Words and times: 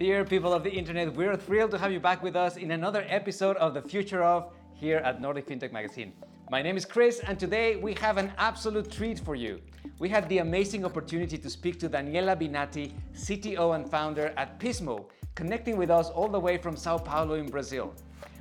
Dear 0.00 0.24
people 0.24 0.54
of 0.54 0.64
the 0.64 0.70
internet, 0.70 1.14
we're 1.14 1.36
thrilled 1.36 1.72
to 1.72 1.76
have 1.76 1.92
you 1.92 2.00
back 2.00 2.22
with 2.22 2.34
us 2.34 2.56
in 2.56 2.70
another 2.70 3.04
episode 3.10 3.58
of 3.58 3.74
The 3.74 3.82
Future 3.82 4.22
of 4.22 4.50
here 4.72 4.96
at 4.96 5.20
Nordic 5.20 5.46
FinTech 5.46 5.72
Magazine. 5.72 6.14
My 6.50 6.62
name 6.62 6.78
is 6.78 6.86
Chris, 6.86 7.20
and 7.20 7.38
today 7.38 7.76
we 7.76 7.92
have 7.92 8.16
an 8.16 8.32
absolute 8.38 8.90
treat 8.90 9.20
for 9.20 9.34
you. 9.34 9.60
We 9.98 10.08
had 10.08 10.26
the 10.30 10.38
amazing 10.38 10.86
opportunity 10.86 11.36
to 11.36 11.50
speak 11.50 11.78
to 11.80 11.90
Daniela 11.90 12.34
Binatti, 12.34 12.94
CTO 13.14 13.74
and 13.74 13.90
founder 13.90 14.32
at 14.38 14.58
Pismo, 14.58 15.04
connecting 15.34 15.76
with 15.76 15.90
us 15.90 16.08
all 16.08 16.28
the 16.28 16.40
way 16.40 16.56
from 16.56 16.78
Sao 16.78 16.96
Paulo 16.96 17.34
in 17.34 17.50
Brazil. 17.50 17.92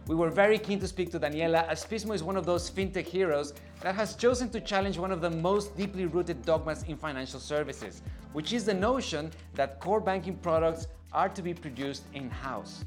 We 0.08 0.16
were 0.16 0.30
very 0.30 0.60
keen 0.60 0.80
to 0.80 0.88
speak 0.88 1.12
to 1.12 1.20
Daniela 1.20 1.68
as 1.68 1.86
Pismo 1.86 2.16
is 2.16 2.24
one 2.24 2.38
of 2.38 2.46
those 2.46 2.72
fintech 2.72 3.06
heroes 3.06 3.54
that 3.82 3.96
has 3.96 4.16
chosen 4.16 4.50
to 4.52 4.62
challenge 4.62 4.98
one 4.98 5.12
of 5.12 5.20
the 5.20 5.30
most 5.30 5.76
deeply 5.76 6.06
rooted 6.06 6.46
dogmas 6.46 6.84
in 6.84 6.96
financial 6.96 7.42
services, 7.42 8.02
which 8.32 8.54
is 8.54 8.64
the 8.64 8.74
notion 8.74 9.30
that 9.56 9.82
core 9.82 10.00
banking 10.00 10.38
products 10.38 10.88
are 11.14 11.30
to 11.30 11.42
be 11.42 11.54
produced 11.54 12.04
in 12.14 12.30
house. 12.30 12.86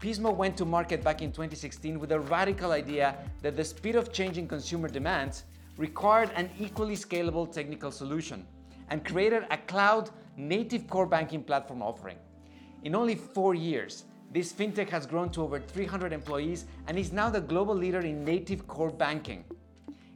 Pismo 0.00 0.34
went 0.34 0.56
to 0.56 0.64
market 0.64 1.02
back 1.02 1.22
in 1.22 1.30
2016 1.30 1.98
with 1.98 2.12
a 2.12 2.20
radical 2.20 2.72
idea 2.72 3.16
that 3.42 3.56
the 3.56 3.64
speed 3.64 3.96
of 3.96 4.12
changing 4.12 4.46
consumer 4.46 4.88
demands 4.88 5.44
required 5.76 6.30
an 6.34 6.50
equally 6.58 6.96
scalable 6.96 7.50
technical 7.50 7.90
solution 7.90 8.46
and 8.90 9.04
created 9.04 9.44
a 9.50 9.56
cloud 9.56 10.10
native 10.36 10.88
core 10.88 11.06
banking 11.06 11.42
platform 11.42 11.82
offering. 11.82 12.18
In 12.82 12.94
only 12.94 13.14
four 13.14 13.54
years, 13.54 14.04
this 14.30 14.52
fintech 14.52 14.90
has 14.90 15.06
grown 15.06 15.30
to 15.30 15.42
over 15.42 15.60
300 15.60 16.12
employees 16.12 16.66
and 16.86 16.98
is 16.98 17.12
now 17.12 17.30
the 17.30 17.40
global 17.40 17.74
leader 17.74 18.00
in 18.00 18.24
native 18.24 18.66
core 18.66 18.90
banking. 18.90 19.44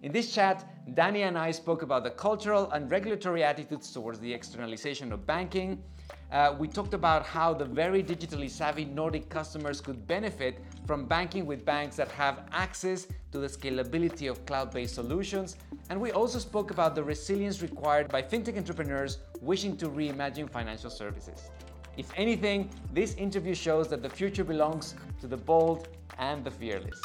In 0.02 0.12
this 0.12 0.34
chat, 0.34 0.68
Dani 0.94 1.20
and 1.20 1.38
I 1.38 1.50
spoke 1.50 1.82
about 1.82 2.04
the 2.04 2.10
cultural 2.10 2.70
and 2.72 2.90
regulatory 2.90 3.42
attitudes 3.42 3.92
towards 3.92 4.18
the 4.20 4.32
externalization 4.32 5.12
of 5.12 5.26
banking. 5.26 5.82
Uh, 6.30 6.54
we 6.58 6.68
talked 6.68 6.92
about 6.92 7.24
how 7.24 7.54
the 7.54 7.64
very 7.64 8.02
digitally 8.02 8.50
savvy 8.50 8.84
Nordic 8.84 9.30
customers 9.30 9.80
could 9.80 10.06
benefit 10.06 10.58
from 10.86 11.06
banking 11.06 11.46
with 11.46 11.64
banks 11.64 11.96
that 11.96 12.10
have 12.10 12.42
access 12.52 13.06
to 13.32 13.38
the 13.38 13.46
scalability 13.46 14.30
of 14.30 14.44
cloud 14.44 14.70
based 14.70 14.94
solutions. 14.94 15.56
And 15.88 15.98
we 15.98 16.12
also 16.12 16.38
spoke 16.38 16.70
about 16.70 16.94
the 16.94 17.02
resilience 17.02 17.62
required 17.62 18.08
by 18.08 18.20
fintech 18.20 18.58
entrepreneurs 18.58 19.18
wishing 19.40 19.74
to 19.78 19.88
reimagine 19.88 20.50
financial 20.50 20.90
services. 20.90 21.50
If 21.96 22.12
anything, 22.14 22.70
this 22.92 23.14
interview 23.14 23.54
shows 23.54 23.88
that 23.88 24.02
the 24.02 24.10
future 24.10 24.44
belongs 24.44 24.94
to 25.22 25.26
the 25.26 25.36
bold 25.36 25.88
and 26.18 26.44
the 26.44 26.50
fearless. 26.50 27.00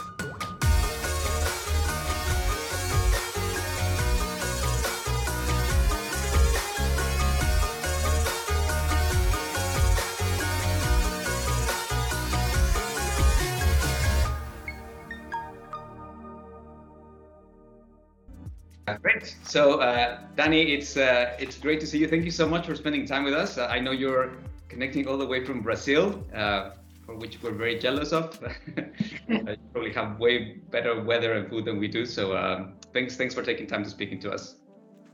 So, 19.54 19.80
uh, 19.82 20.18
Dani, 20.36 20.74
it's 20.76 20.98
uh, 20.98 21.38
it's 21.38 21.60
great 21.60 21.80
to 21.82 21.86
see 21.86 22.00
you. 22.00 22.08
Thank 22.08 22.26
you 22.26 22.32
so 22.32 22.50
much 22.50 22.66
for 22.66 22.74
spending 22.74 23.06
time 23.06 23.24
with 23.24 23.36
us. 23.36 23.60
Uh, 23.60 23.68
I 23.68 23.80
know 23.80 23.92
you're 23.92 24.32
connecting 24.68 25.08
all 25.08 25.16
the 25.16 25.28
way 25.28 25.46
from 25.46 25.62
Brazil, 25.62 26.26
uh, 26.34 26.72
for 27.06 27.14
which 27.18 27.38
we're 27.44 27.52
very 27.52 27.78
jealous 27.78 28.14
of. 28.14 28.40
you 29.28 29.58
probably 29.72 29.94
have 29.94 30.18
way 30.18 30.56
better 30.72 31.00
weather 31.04 31.34
and 31.34 31.48
food 31.48 31.66
than 31.66 31.78
we 31.78 31.88
do. 31.88 32.04
So, 32.04 32.36
um, 32.36 32.74
thanks 32.94 33.16
thanks 33.16 33.36
for 33.36 33.44
taking 33.44 33.68
time 33.68 33.84
to 33.84 33.92
speaking 33.92 34.20
to 34.22 34.32
us. 34.32 34.56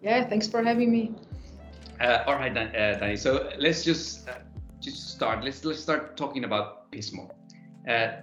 Yeah, 0.02 0.24
thanks 0.30 0.48
for 0.48 0.64
having 0.64 0.90
me. 0.90 1.12
Uh, 2.00 2.24
all 2.26 2.36
right, 2.36 2.54
Dan, 2.54 2.68
uh, 2.68 2.98
Dani. 2.98 3.20
So 3.20 3.52
let's 3.60 3.84
just 3.84 4.30
just 4.80 5.10
start. 5.10 5.44
Let's 5.44 5.66
let's 5.66 5.82
start 5.82 6.16
talking 6.16 6.46
about 6.46 6.90
Pismo. 6.94 7.30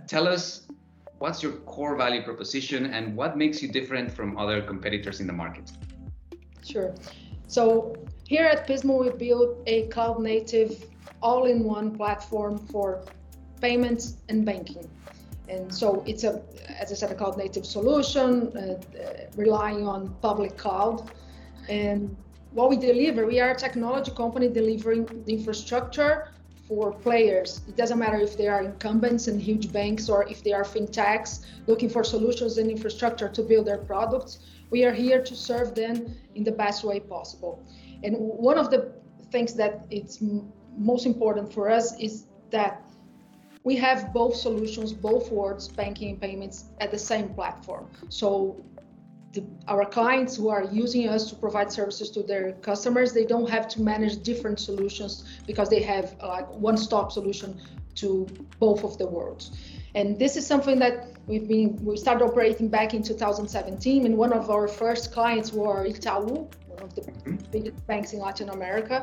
tell 0.08 0.26
us 0.26 0.66
what's 1.18 1.42
your 1.42 1.52
core 1.68 1.94
value 1.94 2.22
proposition 2.22 2.86
and 2.86 3.14
what 3.14 3.36
makes 3.36 3.60
you 3.60 3.68
different 3.68 4.10
from 4.10 4.38
other 4.38 4.62
competitors 4.62 5.20
in 5.20 5.26
the 5.26 5.38
market? 5.44 5.70
Sure. 6.66 6.94
So 7.46 7.94
here 8.26 8.44
at 8.44 8.66
Pismo, 8.66 9.00
we 9.00 9.10
built 9.10 9.62
a 9.66 9.86
cloud 9.88 10.20
native 10.20 10.84
all-in-one 11.22 11.96
platform 11.96 12.58
for 12.58 13.04
payments 13.60 14.16
and 14.28 14.44
banking. 14.44 14.90
And 15.48 15.72
so 15.72 16.02
it's 16.06 16.24
a, 16.24 16.42
as 16.80 16.90
I 16.90 16.94
said, 16.94 17.10
a 17.12 17.14
cloud 17.14 17.36
native 17.36 17.64
solution 17.64 18.52
uh, 18.56 18.60
uh, 18.60 18.78
relying 19.36 19.86
on 19.86 20.14
public 20.20 20.56
cloud. 20.56 21.10
And 21.68 22.16
what 22.52 22.68
we 22.68 22.76
deliver, 22.76 23.26
we 23.26 23.38
are 23.40 23.50
a 23.50 23.56
technology 23.56 24.10
company 24.10 24.48
delivering 24.48 25.06
the 25.26 25.32
infrastructure 25.34 26.28
for 26.66 26.92
players. 26.92 27.60
It 27.68 27.76
doesn't 27.76 27.98
matter 27.98 28.18
if 28.18 28.36
they 28.36 28.48
are 28.48 28.62
incumbents 28.62 29.28
and 29.28 29.40
huge 29.40 29.72
banks 29.72 30.08
or 30.08 30.28
if 30.28 30.42
they 30.42 30.52
are 30.52 30.64
fintechs 30.64 31.46
looking 31.68 31.88
for 31.88 32.02
solutions 32.02 32.58
and 32.58 32.70
infrastructure 32.70 33.28
to 33.28 33.42
build 33.42 33.66
their 33.66 33.78
products. 33.78 34.40
We 34.70 34.84
are 34.84 34.92
here 34.92 35.22
to 35.22 35.34
serve 35.34 35.74
them 35.74 36.14
in 36.34 36.44
the 36.44 36.52
best 36.52 36.84
way 36.84 37.00
possible. 37.00 37.64
And 38.02 38.16
one 38.18 38.58
of 38.58 38.70
the 38.70 38.92
things 39.30 39.54
that 39.54 39.86
it's 39.90 40.22
most 40.76 41.06
important 41.06 41.52
for 41.52 41.70
us 41.70 41.98
is 41.98 42.26
that 42.50 42.82
we 43.64 43.74
have 43.76 44.12
both 44.12 44.36
solutions, 44.36 44.92
both 44.92 45.32
worlds, 45.32 45.66
banking 45.66 46.10
and 46.10 46.20
payments, 46.20 46.66
at 46.80 46.90
the 46.90 46.98
same 46.98 47.30
platform. 47.30 47.90
So 48.08 48.64
the, 49.32 49.44
our 49.66 49.84
clients 49.84 50.36
who 50.36 50.48
are 50.48 50.64
using 50.64 51.08
us 51.08 51.28
to 51.30 51.36
provide 51.36 51.72
services 51.72 52.10
to 52.10 52.22
their 52.22 52.52
customers, 52.52 53.12
they 53.12 53.24
don't 53.24 53.50
have 53.50 53.66
to 53.68 53.82
manage 53.82 54.22
different 54.22 54.60
solutions 54.60 55.24
because 55.46 55.68
they 55.68 55.82
have 55.82 56.14
like 56.22 56.48
one-stop 56.52 57.10
solution 57.10 57.60
to 57.96 58.26
both 58.60 58.84
of 58.84 58.98
the 58.98 59.06
worlds. 59.06 59.50
And 59.96 60.18
this 60.18 60.36
is 60.36 60.46
something 60.46 60.78
that 60.78 60.94
we've 61.26 61.48
been 61.48 61.82
we 61.82 61.96
started 61.96 62.22
operating 62.22 62.68
back 62.68 62.92
in 62.92 63.02
2017, 63.02 64.04
and 64.06 64.16
one 64.16 64.32
of 64.32 64.50
our 64.50 64.68
first 64.68 65.10
clients 65.10 65.52
were 65.52 65.84
Itaú, 65.86 66.34
one 66.74 66.82
of 66.82 66.94
the 66.94 67.02
biggest 67.50 67.86
banks 67.86 68.12
in 68.12 68.20
Latin 68.20 68.50
America. 68.50 69.02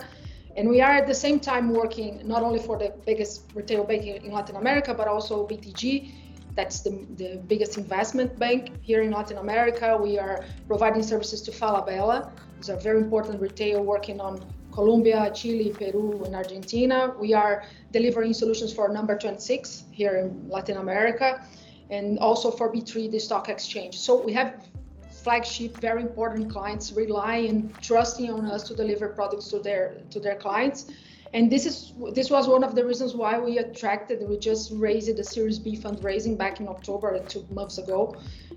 And 0.55 0.69
we 0.69 0.81
are 0.81 0.91
at 0.91 1.07
the 1.07 1.15
same 1.25 1.39
time 1.39 1.73
working 1.73 2.21
not 2.27 2.43
only 2.43 2.59
for 2.59 2.77
the 2.77 2.93
biggest 3.07 3.51
retail 3.55 3.83
bank 3.83 4.05
in 4.05 4.31
Latin 4.31 4.55
America, 4.55 4.93
but 4.93 5.07
also 5.07 5.47
BTG 5.47 6.13
that's 6.55 6.81
the, 6.81 7.05
the 7.15 7.41
biggest 7.47 7.77
investment 7.77 8.37
bank 8.37 8.71
here 8.81 9.01
in 9.01 9.11
Latin 9.11 9.37
America. 9.37 9.97
We 9.99 10.19
are 10.19 10.45
providing 10.67 11.03
services 11.03 11.41
to 11.43 11.51
Falabella. 11.51 12.31
It's 12.63 12.69
a 12.69 12.77
very 12.77 12.99
important 12.99 13.41
retail 13.41 13.83
working 13.83 14.21
on 14.21 14.41
Colombia, 14.71 15.29
Chile, 15.35 15.73
Peru, 15.77 16.23
and 16.23 16.33
Argentina. 16.33 17.13
We 17.19 17.33
are 17.33 17.65
delivering 17.91 18.33
solutions 18.33 18.71
for 18.71 18.87
number 18.87 19.17
26 19.17 19.83
here 19.91 20.15
in 20.15 20.47
Latin 20.47 20.77
America 20.77 21.45
and 21.89 22.17
also 22.19 22.49
for 22.51 22.71
B3, 22.71 23.11
the 23.11 23.19
stock 23.19 23.49
exchange. 23.49 23.99
So 23.99 24.15
we 24.15 24.31
have 24.31 24.65
flagship, 25.11 25.75
very 25.81 26.03
important 26.03 26.49
clients 26.49 26.93
relying 26.93 27.75
trusting 27.81 28.31
on 28.31 28.45
us 28.45 28.63
to 28.69 28.73
deliver 28.73 29.09
products 29.09 29.49
to 29.49 29.59
their 29.59 29.97
to 30.09 30.21
their 30.21 30.35
clients 30.35 30.89
and 31.33 31.51
this 31.51 31.65
is 31.65 31.93
this 32.13 32.29
was 32.29 32.47
one 32.47 32.63
of 32.63 32.75
the 32.75 32.85
reasons 32.85 33.15
why 33.15 33.39
we 33.39 33.57
attracted 33.57 34.27
we 34.29 34.37
just 34.37 34.71
raised 34.75 35.17
a 35.19 35.23
series 35.23 35.57
b 35.57 35.75
fundraising 35.75 36.37
back 36.37 36.59
in 36.59 36.67
october 36.67 37.19
two 37.27 37.45
months 37.51 37.77
ago. 37.79 38.15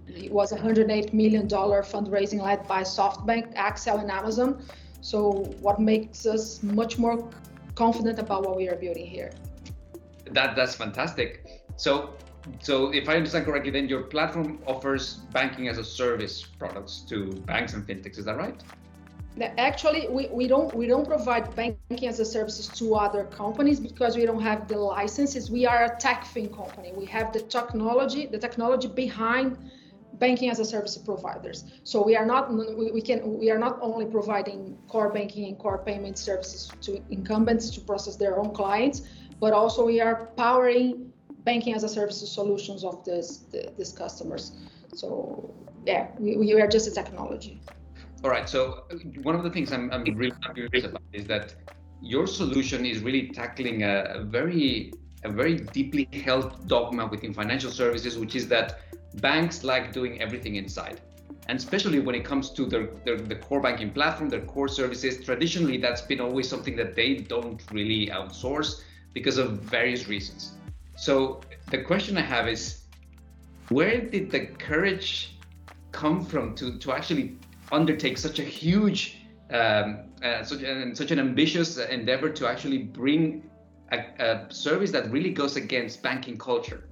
It 0.09 0.31
was 0.31 0.53
a 0.53 0.57
108 0.57 1.13
million 1.13 1.49
dollar 1.49 1.83
fundraising 1.83 2.43
led 2.43 2.69
by 2.69 2.83
softbank 2.83 3.55
accel 3.55 4.01
and 4.01 4.11
amazon. 4.11 4.63
So 5.01 5.21
what 5.61 5.81
makes 5.81 6.27
us 6.27 6.63
much 6.63 6.99
more 6.99 7.31
confident 7.75 8.19
about 8.19 8.45
what 8.45 8.57
we 8.57 8.69
are 8.69 8.77
building 8.77 9.07
here? 9.07 9.31
That 10.33 10.55
that's 10.55 10.75
fantastic. 10.75 11.47
So 11.77 12.15
so 12.61 12.93
if 12.93 13.09
i 13.09 13.17
understand 13.17 13.45
correctly 13.45 13.73
then 13.73 13.89
your 13.89 14.03
platform 14.03 14.61
offers 14.67 15.15
banking 15.33 15.67
as 15.67 15.79
a 15.79 15.85
service 15.85 16.43
products 16.43 17.01
to 17.01 17.33
banks 17.45 17.75
and 17.75 17.85
fintechs 17.87 18.19
is 18.19 18.25
that 18.25 18.37
right 18.37 18.63
Actually, 19.59 20.09
we, 20.09 20.29
we 20.29 20.47
don't 20.47 20.75
we 20.75 20.87
don't 20.87 21.07
provide 21.07 21.55
banking 21.55 22.09
as 22.09 22.21
a 22.21 22.25
services 22.25 22.69
to 22.69 22.95
other 22.95 23.25
companies 23.25 23.79
because 23.79 24.17
we 24.17 24.25
don't 24.25 24.41
have 24.41 24.67
the 24.67 24.79
licenses. 24.79 25.51
We 25.51 25.67
are 25.67 25.85
a 25.85 25.97
tech 25.99 26.25
fin 26.25 26.49
company. 26.49 26.93
We 26.97 27.05
have 27.07 27.35
the 27.35 27.41
technology, 27.41 28.27
the 28.27 28.39
technology 28.39 28.89
behind 28.89 29.59
banking 30.15 30.49
as 30.49 30.59
a 30.59 30.65
service 30.65 30.97
providers. 30.97 31.65
So 31.85 32.03
we 32.03 32.17
are 32.17 32.25
not 32.25 32.51
we, 32.51 33.03
can 33.03 33.39
we 33.39 33.51
are 33.51 33.59
not 33.59 33.79
only 33.83 34.07
providing 34.07 34.79
core 34.89 35.13
banking 35.13 35.45
and 35.49 35.59
core 35.59 35.79
payment 35.85 36.17
services 36.17 36.71
to 36.81 37.03
incumbents 37.11 37.69
to 37.71 37.81
process 37.83 38.17
their 38.17 38.39
own 38.39 38.55
clients, 38.55 39.03
but 39.39 39.53
also 39.53 39.85
we 39.85 40.01
are 40.01 40.31
powering 40.39 41.13
banking 41.45 41.75
as 41.75 41.85
a 41.85 41.89
service 41.91 42.27
solutions 42.33 42.85
of 42.85 43.05
this 43.05 43.45
the, 43.53 43.71
these 43.77 43.93
customers. 43.93 44.53
So 44.95 45.53
yeah, 45.85 46.09
we, 46.19 46.37
we 46.37 46.61
are 46.61 46.69
just 46.69 46.89
a 46.89 46.91
technology. 46.91 47.61
All 48.25 48.31
right. 48.31 48.49
So 48.49 48.85
uh, 48.91 48.97
one 49.23 49.35
of 49.35 49.43
the 49.43 49.51
things 49.51 49.73
I'm, 49.73 49.91
I'm 49.93 50.05
really 50.05 50.37
curious 50.55 50.85
about 50.85 51.03
is 51.13 51.27
that 51.27 51.55
your 52.03 52.27
solution 52.27 52.85
is 52.85 53.01
really 53.01 53.29
tackling 53.29 53.83
a, 53.83 54.05
a 54.15 54.25
very 54.25 54.93
a 55.25 55.31
very 55.31 55.57
deeply 55.57 56.09
held 56.13 56.69
dogma 56.69 57.07
within 57.07 57.33
financial 57.35 57.71
services, 57.71 58.17
which 58.19 58.37
is 58.37 58.47
that 58.49 58.81
banks 59.15 59.65
like 59.65 59.93
doing 59.93 60.21
everything 60.21 60.57
inside. 60.57 61.01
And 61.49 61.59
especially 61.59 62.01
when 62.01 62.15
it 62.15 62.25
comes 62.25 62.51
to 62.51 62.67
their, 62.67 62.89
their, 63.05 63.17
the 63.17 63.37
core 63.37 63.61
banking 63.61 63.91
platform, 63.91 64.29
their 64.29 64.43
core 64.43 64.69
services, 64.69 65.25
traditionally 65.25 65.79
that's 65.79 66.03
been 66.03 66.21
always 66.21 66.49
something 66.49 66.77
that 66.77 66.95
they 66.95 67.15
don't 67.15 67.63
really 67.73 68.09
outsource. 68.09 68.83
because 69.17 69.39
of 69.39 69.53
various 69.77 70.09
reasons. 70.09 70.53
So 70.95 71.41
the 71.71 71.79
question 71.79 72.19
I 72.19 72.27
have 72.35 72.47
is, 72.49 72.83
where 73.71 73.99
did 73.99 74.31
the 74.31 74.43
courage 74.69 75.39
come 75.91 76.23
from 76.23 76.55
to, 76.57 76.77
to 76.77 76.93
actually 76.93 77.39
undertake 77.73 78.19
such 78.19 78.39
a 78.39 78.45
huge, 78.45 79.19
um, 79.51 80.05
uh, 80.23 80.43
such, 80.43 80.61
such 80.95 81.11
an 81.11 81.19
ambitious 81.19 81.79
endeavor 81.79 82.31
to 82.31 82.49
actually 82.49 82.79
bring 82.79 83.49
a, 83.93 83.99
a 84.19 84.53
service 84.53 84.91
that 84.93 85.11
really 85.11 85.31
goes 85.31 85.57
against 85.57 86.03
banking 86.03 86.39
culture? 86.39 86.85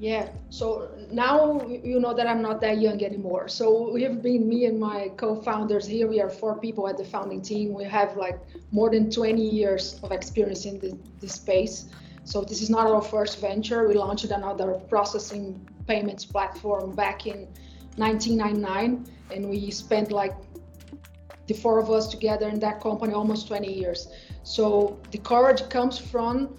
Yeah, 0.00 0.28
so 0.48 0.90
now 1.10 1.66
you 1.66 1.98
know 1.98 2.14
that 2.14 2.28
I'm 2.28 2.40
not 2.40 2.60
that 2.60 2.78
young 2.78 3.02
anymore. 3.02 3.48
So 3.48 3.90
we 3.90 4.02
have 4.04 4.22
been 4.22 4.48
me 4.48 4.66
and 4.66 4.78
my 4.78 5.10
co-founders 5.16 5.86
here. 5.86 6.06
We 6.06 6.20
are 6.20 6.30
four 6.30 6.56
people 6.56 6.86
at 6.88 6.96
the 6.96 7.04
founding 7.04 7.42
team. 7.42 7.74
We 7.74 7.82
have 7.84 8.16
like 8.16 8.38
more 8.70 8.90
than 8.90 9.10
20 9.10 9.42
years 9.42 9.98
of 10.04 10.12
experience 10.12 10.66
in 10.66 10.78
the, 10.78 10.96
this 11.20 11.32
space. 11.32 11.86
So 12.22 12.42
this 12.42 12.62
is 12.62 12.70
not 12.70 12.86
our 12.86 13.02
first 13.02 13.40
venture. 13.40 13.88
We 13.88 13.94
launched 13.94 14.26
another 14.26 14.74
processing 14.88 15.66
payments 15.88 16.24
platform 16.24 16.94
back 16.94 17.26
in 17.26 17.48
1999, 17.98 19.06
and 19.30 19.48
we 19.48 19.70
spent 19.70 20.12
like 20.12 20.34
the 21.46 21.54
four 21.54 21.78
of 21.78 21.90
us 21.90 22.08
together 22.08 22.48
in 22.48 22.60
that 22.60 22.80
company 22.80 23.12
almost 23.12 23.48
20 23.48 23.72
years. 23.72 24.08
So 24.42 24.98
the 25.10 25.18
courage 25.18 25.68
comes 25.68 25.98
from 25.98 26.56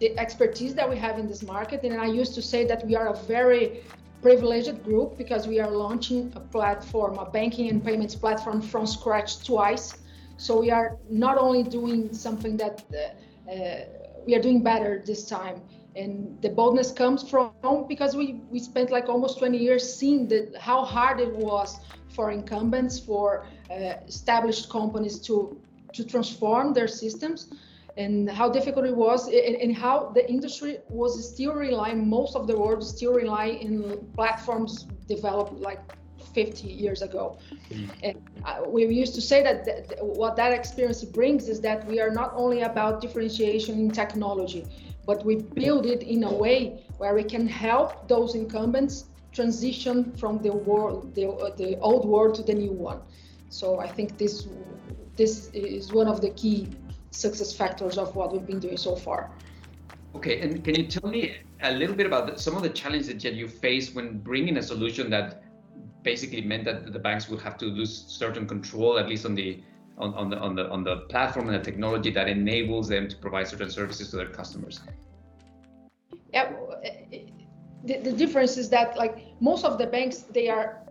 the 0.00 0.18
expertise 0.18 0.74
that 0.74 0.88
we 0.88 0.96
have 0.96 1.18
in 1.18 1.26
this 1.26 1.42
market. 1.42 1.82
And 1.82 2.00
I 2.00 2.06
used 2.06 2.34
to 2.34 2.42
say 2.42 2.64
that 2.66 2.86
we 2.86 2.96
are 2.96 3.08
a 3.08 3.16
very 3.16 3.82
privileged 4.22 4.82
group 4.84 5.16
because 5.16 5.46
we 5.46 5.60
are 5.60 5.70
launching 5.70 6.32
a 6.34 6.40
platform, 6.40 7.18
a 7.18 7.30
banking 7.30 7.68
and 7.68 7.84
payments 7.84 8.14
platform 8.14 8.60
from 8.60 8.86
scratch 8.86 9.44
twice. 9.44 9.94
So 10.36 10.60
we 10.60 10.70
are 10.70 10.96
not 11.10 11.38
only 11.38 11.62
doing 11.62 12.12
something 12.12 12.56
that 12.56 12.84
uh, 12.92 13.50
uh, 13.50 13.84
we 14.26 14.34
are 14.34 14.40
doing 14.40 14.62
better 14.62 15.02
this 15.04 15.26
time. 15.26 15.60
And 15.98 16.40
the 16.42 16.50
boldness 16.50 16.92
comes 16.92 17.28
from 17.28 17.50
because 17.88 18.14
we, 18.14 18.40
we 18.50 18.58
spent 18.60 18.90
like 18.90 19.08
almost 19.08 19.38
20 19.38 19.58
years 19.58 19.82
seeing 19.98 20.28
that 20.28 20.56
how 20.56 20.84
hard 20.84 21.20
it 21.20 21.34
was 21.34 21.80
for 22.14 22.30
incumbents, 22.30 22.98
for 22.98 23.46
uh, 23.70 23.94
established 24.06 24.70
companies 24.70 25.18
to 25.28 25.60
to 25.92 26.04
transform 26.04 26.72
their 26.72 26.88
systems 26.88 27.48
and 27.96 28.30
how 28.30 28.48
difficult 28.48 28.86
it 28.86 28.96
was 28.96 29.26
and, 29.26 29.56
and, 29.56 29.76
how 29.76 30.10
the 30.14 30.24
industry 30.30 30.78
was 30.88 31.12
still 31.32 31.54
relying 31.54 32.08
most 32.08 32.36
of 32.36 32.46
the 32.46 32.56
world 32.56 32.82
still 32.84 33.12
rely 33.12 33.46
in 33.46 33.98
platforms 34.14 34.86
developed 35.08 35.52
like 35.54 35.80
50 36.34 36.68
years 36.68 37.02
ago 37.02 37.38
mm. 37.70 37.88
and 38.02 38.16
uh, 38.44 38.60
we 38.66 38.86
used 38.86 39.14
to 39.14 39.20
say 39.20 39.42
that 39.42 39.64
th- 39.64 39.98
what 40.00 40.36
that 40.36 40.52
experience 40.52 41.02
brings 41.04 41.48
is 41.48 41.60
that 41.60 41.86
we 41.86 42.00
are 42.00 42.10
not 42.10 42.32
only 42.34 42.60
about 42.62 43.00
differentiation 43.00 43.74
in 43.78 43.90
technology 43.90 44.64
but 45.08 45.24
we 45.24 45.34
build 45.62 45.84
it 45.94 46.02
in 46.14 46.20
a 46.24 46.34
way 46.44 46.84
where 46.98 47.14
we 47.20 47.24
can 47.34 47.46
help 47.48 48.06
those 48.14 48.34
incumbents 48.40 48.94
transition 49.32 50.12
from 50.20 50.34
the 50.46 50.52
world 50.70 51.14
the, 51.14 51.26
uh, 51.28 51.54
the 51.56 51.70
old 51.88 52.04
world 52.12 52.32
to 52.38 52.42
the 52.50 52.56
new 52.64 52.74
one 52.90 53.00
so 53.48 53.66
i 53.86 53.88
think 53.96 54.16
this 54.22 54.46
this 55.16 55.50
is 55.52 55.92
one 55.92 56.06
of 56.06 56.20
the 56.20 56.30
key 56.42 56.68
success 57.10 57.52
factors 57.52 57.98
of 57.98 58.14
what 58.14 58.32
we've 58.32 58.46
been 58.46 58.60
doing 58.60 58.76
so 58.76 58.94
far. 58.94 59.30
Okay, 60.14 60.40
and 60.40 60.64
can 60.64 60.74
you 60.74 60.86
tell 60.86 61.10
me 61.10 61.36
a 61.62 61.72
little 61.72 61.94
bit 61.94 62.06
about 62.06 62.40
some 62.40 62.56
of 62.56 62.62
the 62.62 62.70
challenges 62.70 63.08
that 63.22 63.34
you 63.34 63.48
faced 63.48 63.94
when 63.94 64.18
bringing 64.18 64.56
a 64.56 64.62
solution 64.62 65.10
that 65.10 65.42
basically 66.02 66.40
meant 66.40 66.64
that 66.64 66.92
the 66.92 66.98
banks 66.98 67.28
would 67.28 67.40
have 67.40 67.58
to 67.58 67.66
lose 67.66 68.04
certain 68.06 68.46
control, 68.46 68.98
at 68.98 69.08
least 69.08 69.26
on 69.26 69.34
the 69.34 69.62
on, 69.98 70.14
on 70.14 70.30
the 70.30 70.38
on 70.38 70.54
the 70.54 70.68
on 70.70 70.84
the 70.84 70.96
platform 71.08 71.48
and 71.48 71.56
the 71.58 71.64
technology 71.70 72.10
that 72.10 72.28
enables 72.28 72.88
them 72.88 73.08
to 73.08 73.16
provide 73.16 73.48
certain 73.48 73.70
services 73.70 74.10
to 74.10 74.16
their 74.16 74.28
customers? 74.28 74.80
Yeah, 76.32 76.52
the, 77.84 77.98
the 77.98 78.12
difference 78.12 78.56
is 78.56 78.68
that 78.70 78.96
like 78.96 79.26
most 79.40 79.64
of 79.64 79.78
the 79.78 79.86
banks 79.86 80.18
they 80.18 80.48
are 80.48 80.82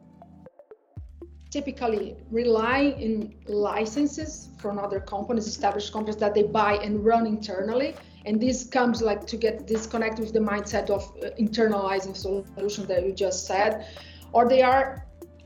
typically 1.50 2.16
rely 2.30 2.80
in 3.00 3.34
licenses 3.48 4.50
from 4.58 4.78
other 4.78 5.00
companies, 5.00 5.48
established 5.48 5.94
companies 5.94 6.18
that 6.18 6.34
they 6.34 6.44
buy 6.44 6.74
and 6.76 7.06
run 7.06 7.26
internally. 7.26 7.96
And 8.26 8.42
this 8.42 8.66
comes 8.66 9.02
like 9.02 9.26
to 9.28 9.38
get 9.38 9.66
disconnected 9.66 10.20
with 10.26 10.34
the 10.34 10.42
mindset 10.42 10.90
of 10.90 11.04
uh, 11.24 11.30
internalizing 11.40 12.16
solution 12.16 12.86
that 12.88 13.06
you 13.06 13.14
just 13.14 13.48
said, 13.48 13.88
or 14.34 14.50
they 14.50 14.62
are 14.62 15.06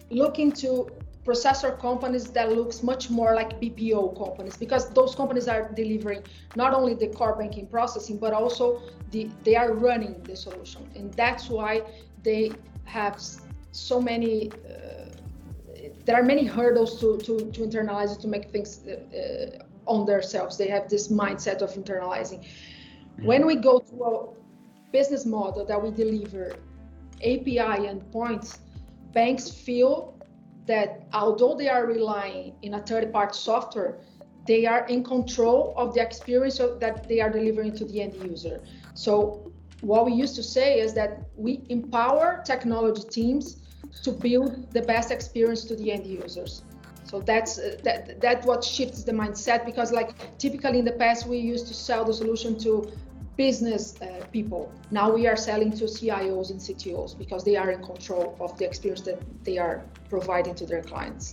looking 0.09 0.51
to 0.53 0.89
processor 1.25 1.79
companies 1.79 2.25
that 2.31 2.51
looks 2.51 2.81
much 2.81 3.09
more 3.09 3.35
like 3.35 3.59
BPO 3.61 4.17
companies 4.17 4.57
because 4.57 4.89
those 4.91 5.13
companies 5.13 5.47
are 5.47 5.71
delivering 5.73 6.23
not 6.55 6.73
only 6.73 6.95
the 6.95 7.07
core 7.07 7.35
banking 7.35 7.67
processing 7.67 8.17
but 8.17 8.33
also 8.33 8.81
the 9.11 9.29
they 9.43 9.55
are 9.55 9.73
running 9.73 10.21
the 10.23 10.35
solution 10.35 10.89
and 10.95 11.13
that's 11.13 11.49
why 11.49 11.81
they 12.23 12.51
have 12.85 13.21
so 13.71 14.01
many 14.01 14.51
uh, 14.65 15.01
there 16.05 16.15
are 16.15 16.23
many 16.23 16.45
hurdles 16.45 16.99
to, 16.99 17.17
to, 17.19 17.51
to 17.51 17.61
internalize 17.61 18.15
it, 18.15 18.21
to 18.21 18.27
make 18.27 18.49
things 18.49 18.81
uh, 18.87 19.63
on 19.85 20.05
themselves. 20.05 20.57
They 20.57 20.67
have 20.67 20.89
this 20.89 21.07
mindset 21.09 21.61
of 21.61 21.71
internalizing. 21.71 22.39
Mm-hmm. 22.39 23.25
When 23.25 23.45
we 23.45 23.55
go 23.55 23.79
to 23.79 24.03
a 24.03 24.91
business 24.91 25.25
model 25.25 25.65
that 25.65 25.81
we 25.81 25.91
deliver 25.91 26.55
API 27.19 27.87
endpoints, 27.87 28.59
banks 29.13 29.49
feel 29.49 30.15
that 30.67 31.07
although 31.13 31.55
they 31.55 31.69
are 31.69 31.85
relying 31.85 32.55
in 32.61 32.75
a 32.75 32.81
third-party 32.81 33.33
software, 33.33 33.99
they 34.47 34.65
are 34.65 34.85
in 34.87 35.03
control 35.03 35.73
of 35.77 35.93
the 35.93 36.01
experience 36.01 36.57
that 36.57 37.07
they 37.07 37.19
are 37.19 37.29
delivering 37.29 37.75
to 37.75 37.85
the 37.85 38.01
end 38.01 38.15
user. 38.15 38.61
So 38.93 39.51
what 39.81 40.05
we 40.05 40.13
used 40.13 40.35
to 40.35 40.43
say 40.43 40.79
is 40.79 40.93
that 40.93 41.23
we 41.35 41.63
empower 41.69 42.41
technology 42.45 43.03
teams 43.09 43.57
to 44.03 44.11
build 44.11 44.71
the 44.73 44.81
best 44.81 45.11
experience 45.11 45.65
to 45.65 45.75
the 45.75 45.91
end 45.91 46.05
users. 46.05 46.63
So 47.03 47.19
that's 47.19 47.57
uh, 47.59 47.77
that 47.83 48.21
that 48.21 48.45
what 48.45 48.63
shifts 48.63 49.03
the 49.03 49.11
mindset 49.11 49.65
because 49.65 49.91
like 49.91 50.37
typically 50.37 50.79
in 50.79 50.85
the 50.85 50.93
past 50.93 51.27
we 51.27 51.37
used 51.37 51.67
to 51.67 51.73
sell 51.73 52.05
the 52.05 52.13
solution 52.13 52.57
to 52.59 52.91
business 53.45 53.83
uh, 54.01 54.23
people. 54.37 54.63
Now 54.91 55.07
we 55.17 55.23
are 55.31 55.39
selling 55.49 55.71
to 55.79 55.85
CIOs 55.97 56.47
and 56.51 56.59
CTOs 56.65 57.11
because 57.23 57.41
they 57.43 57.55
are 57.61 57.69
in 57.75 57.81
control 57.91 58.25
of 58.45 58.49
the 58.57 58.65
experience 58.69 59.03
that 59.09 59.19
they 59.47 59.57
are 59.65 59.75
providing 60.09 60.55
to 60.61 60.65
their 60.71 60.83
clients. 60.91 61.25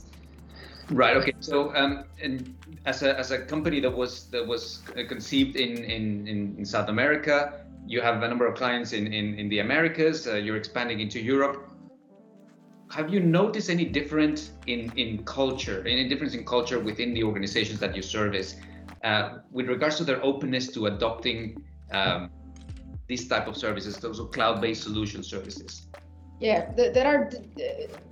Right. 1.03 1.17
Okay. 1.21 1.35
So, 1.41 1.57
um, 1.81 1.93
and 2.25 2.35
as 2.93 3.03
a 3.09 3.11
as 3.23 3.29
a 3.37 3.39
company 3.55 3.79
that 3.85 3.95
was 4.03 4.13
that 4.35 4.45
was 4.53 4.63
conceived 5.13 5.55
in 5.65 5.73
in 5.97 6.03
in, 6.63 6.65
South 6.75 6.89
America, 6.97 7.37
you 7.93 8.01
have 8.09 8.17
a 8.27 8.29
number 8.33 8.47
of 8.51 8.55
clients 8.63 8.91
in 8.99 9.05
in, 9.19 9.27
in 9.41 9.47
the 9.53 9.59
Americas. 9.67 10.17
Uh, 10.27 10.35
you're 10.45 10.61
expanding 10.65 10.99
into 11.01 11.21
Europe 11.35 11.57
have 12.91 13.13
you 13.15 13.21
noticed 13.21 13.69
any 13.69 13.85
difference 13.85 14.41
in, 14.67 14.91
in 14.97 15.23
culture, 15.25 15.79
any 15.87 16.09
difference 16.09 16.35
in 16.39 16.43
culture 16.45 16.79
within 16.81 17.13
the 17.13 17.23
organizations 17.23 17.79
that 17.81 17.95
you 17.95 18.01
service 18.01 18.57
uh, 19.05 19.39
with 19.51 19.69
regards 19.69 19.97
to 19.97 20.05
their 20.05 20.21
openness 20.25 20.69
to 20.69 20.87
adopting 20.87 21.63
um, 21.93 22.31
these 23.07 23.27
type 23.27 23.47
of 23.47 23.57
services, 23.57 23.97
those 23.97 24.21
are 24.21 24.27
cloud-based 24.27 24.83
solution 24.83 25.23
services? 25.23 25.87
Yeah, 26.41 26.71
there 26.77 27.07
are 27.07 27.31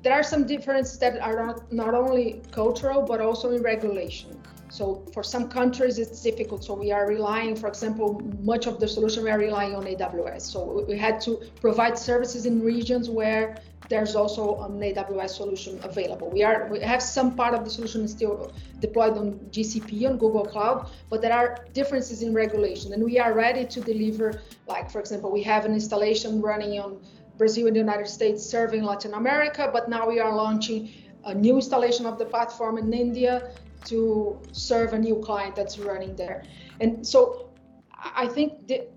there 0.03 0.13
are 0.13 0.23
some 0.25 0.47
differences 0.47 0.99
that 0.99 1.21
are 1.21 1.47
not, 1.47 1.73
not 1.73 1.95
only 1.95 2.43
cultural 2.51 3.03
but 3.03 3.21
also 3.21 3.53
in 3.53 3.63
regulation. 3.63 4.41
So 4.77 5.03
for 5.15 5.23
some 5.23 5.49
countries, 5.49 5.99
it's 5.99 6.21
difficult. 6.21 6.63
So 6.63 6.75
we 6.75 6.93
are 6.93 7.07
relying, 7.07 7.57
for 7.57 7.67
example, 7.67 8.21
much 8.43 8.67
of 8.67 8.79
the 8.79 8.87
solution 8.87 9.25
we 9.25 9.31
are 9.31 9.39
relying 9.39 9.75
on 9.75 9.85
AWS. 9.85 10.43
So 10.53 10.85
we 10.87 10.99
had 10.99 11.19
to 11.23 11.41
provide 11.63 11.97
services 11.97 12.45
in 12.45 12.61
regions 12.63 13.09
where 13.09 13.57
there's 13.89 14.15
also 14.15 14.63
an 14.65 14.79
AWS 14.79 15.31
solution 15.31 15.81
available. 15.83 16.29
We 16.29 16.43
are 16.43 16.69
we 16.71 16.81
have 16.81 17.01
some 17.01 17.35
part 17.35 17.55
of 17.55 17.65
the 17.65 17.71
solution 17.71 18.07
still 18.07 18.53
deployed 18.81 19.17
on 19.17 19.27
GCP 19.55 20.07
on 20.11 20.19
Google 20.19 20.45
Cloud, 20.45 20.91
but 21.09 21.23
there 21.23 21.33
are 21.33 21.65
differences 21.73 22.21
in 22.21 22.35
regulation, 22.35 22.93
and 22.93 23.03
we 23.03 23.19
are 23.19 23.33
ready 23.33 23.65
to 23.65 23.81
deliver. 23.81 24.43
Like 24.67 24.91
for 24.91 25.01
example, 25.01 25.33
we 25.33 25.43
have 25.45 25.65
an 25.65 25.73
installation 25.73 26.43
running 26.43 26.79
on 26.81 27.01
Brazil 27.39 27.67
and 27.67 27.77
the 27.77 27.81
United 27.81 28.09
States 28.09 28.45
serving 28.45 28.83
Latin 28.83 29.15
America, 29.15 29.71
but 29.73 29.89
now 29.89 30.07
we 30.07 30.21
are 30.21 30.35
launching 30.35 30.91
a 31.25 31.35
new 31.35 31.57
installation 31.57 32.05
of 32.05 32.19
the 32.19 32.27
platform 32.27 32.77
in 32.77 32.93
India 32.93 33.51
to 33.85 34.41
serve 34.53 34.93
a 34.93 34.99
new 34.99 35.17
client 35.17 35.55
that's 35.55 35.79
running 35.79 36.17
there. 36.17 36.45
And 36.81 37.07
so 37.07 37.51
I 37.93 38.27
think 38.27 38.69
that 38.69 38.93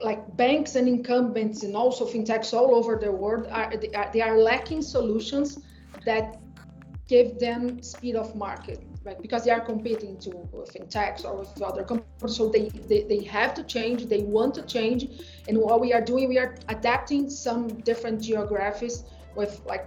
like 0.00 0.36
banks 0.36 0.76
and 0.76 0.88
incumbents 0.88 1.62
and 1.62 1.76
also 1.76 2.06
fintechs 2.06 2.54
all 2.54 2.74
over 2.74 2.96
the 2.96 3.12
world 3.12 3.46
are 3.50 3.76
they, 3.76 3.90
are 3.90 4.10
they 4.12 4.20
are 4.22 4.38
lacking 4.38 4.82
solutions 4.82 5.58
that 6.06 6.40
give 7.06 7.38
them 7.38 7.82
speed 7.82 8.16
of 8.16 8.34
market 8.34 8.82
right? 9.04 9.20
Because 9.20 9.44
they 9.44 9.50
are 9.50 9.60
competing 9.60 10.18
to 10.20 10.30
fintechs 10.74 11.24
or 11.24 11.38
with 11.38 11.62
other 11.62 11.84
companies. 11.84 12.36
So 12.36 12.48
they, 12.48 12.68
they 12.68 13.02
they 13.04 13.22
have 13.24 13.54
to 13.54 13.62
change 13.64 14.06
they 14.06 14.22
want 14.22 14.54
to 14.54 14.62
change. 14.62 15.06
And 15.48 15.58
what 15.58 15.80
we 15.80 15.92
are 15.92 16.00
doing 16.00 16.28
we 16.28 16.38
are 16.38 16.56
adapting 16.68 17.30
some 17.30 17.68
different 17.80 18.22
geographies 18.22 19.04
with 19.34 19.60
like 19.66 19.86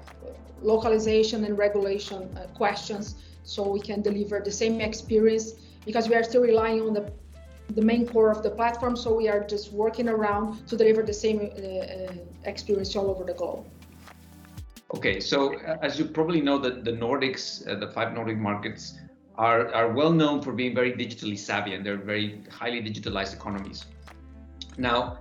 localization 0.62 1.44
and 1.46 1.58
regulation 1.58 2.36
uh, 2.38 2.48
questions 2.56 3.16
so 3.44 3.68
we 3.68 3.80
can 3.80 4.02
deliver 4.02 4.40
the 4.40 4.52
same 4.52 4.80
experience 4.80 5.54
because 5.86 6.08
we 6.08 6.16
are 6.16 6.24
still 6.24 6.42
relying 6.42 6.82
on 6.82 6.94
the 6.94 7.12
the 7.76 7.82
main 7.82 8.08
core 8.08 8.30
of 8.30 8.44
the 8.44 8.50
platform. 8.50 8.96
So 8.96 9.16
we 9.16 9.30
are 9.30 9.44
just 9.44 9.72
working 9.72 10.10
around 10.10 10.68
to 10.68 10.76
deliver 10.76 11.02
the 11.02 11.14
same 11.14 11.40
uh, 11.40 11.44
uh, 11.44 12.14
experience 12.44 12.96
all 12.96 13.10
over 13.10 13.24
the 13.24 13.34
globe. 13.34 13.66
Okay, 14.96 15.20
so 15.20 15.56
uh, 15.60 15.78
as 15.82 15.98
you 15.98 16.06
probably 16.06 16.42
know, 16.42 16.60
that 16.60 16.86
the 16.86 16.92
Nordics, 16.92 17.68
uh, 17.68 17.76
the 17.80 17.88
five 17.88 18.14
Nordic 18.14 18.38
markets, 18.38 19.00
are, 19.36 19.74
are 19.74 19.92
well 19.92 20.12
known 20.12 20.42
for 20.42 20.52
being 20.52 20.76
very 20.76 20.92
digitally 20.92 21.38
savvy 21.38 21.74
and 21.74 21.84
they're 21.84 21.98
very 21.98 22.44
highly 22.52 22.82
digitalized 22.82 23.34
economies. 23.34 23.86
Now, 24.78 25.20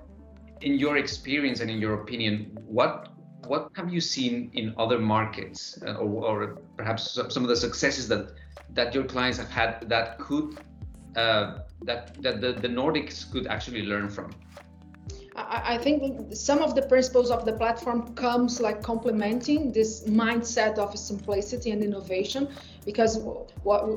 in 0.61 0.79
your 0.79 0.99
experience 0.99 1.61
and 1.61 1.71
in 1.71 1.79
your 1.79 1.95
opinion, 1.95 2.59
what 2.67 3.12
what 3.47 3.71
have 3.75 3.93
you 3.93 4.01
seen 4.01 4.51
in 4.55 4.75
other 4.79 4.99
markets, 4.99 5.79
uh, 5.87 5.95
or, 5.95 6.25
or, 6.25 6.59
perhaps 6.77 7.19
some 7.29 7.43
of 7.43 7.49
the 7.49 7.57
successes 7.57 8.09
that 8.09 8.33
that 8.75 8.95
your 8.95 9.05
clients 9.05 9.39
have 9.39 9.51
had 9.51 9.89
that 9.89 10.19
could 10.19 10.59
uh, 11.17 11.59
that 11.83 12.21
that 12.23 12.41
the, 12.41 12.53
the 12.53 12.69
Nordics 12.69 13.31
could 13.31 13.47
actually 13.47 13.83
learn 13.83 14.09
from? 14.09 14.31
I, 15.35 15.79
think 15.79 16.37
some 16.37 16.59
of 16.59 16.75
the 16.75 16.83
principles 16.83 17.31
of 17.31 17.47
the 17.47 17.55
platform 17.55 18.15
comes 18.15 18.61
like 18.61 18.83
complementing 18.83 19.73
this 19.73 20.05
mindset 20.05 20.77
of 20.77 20.97
simplicity 20.99 21.71
and 21.71 21.83
innovation, 21.83 22.49
because 22.85 23.19
what 23.63 23.89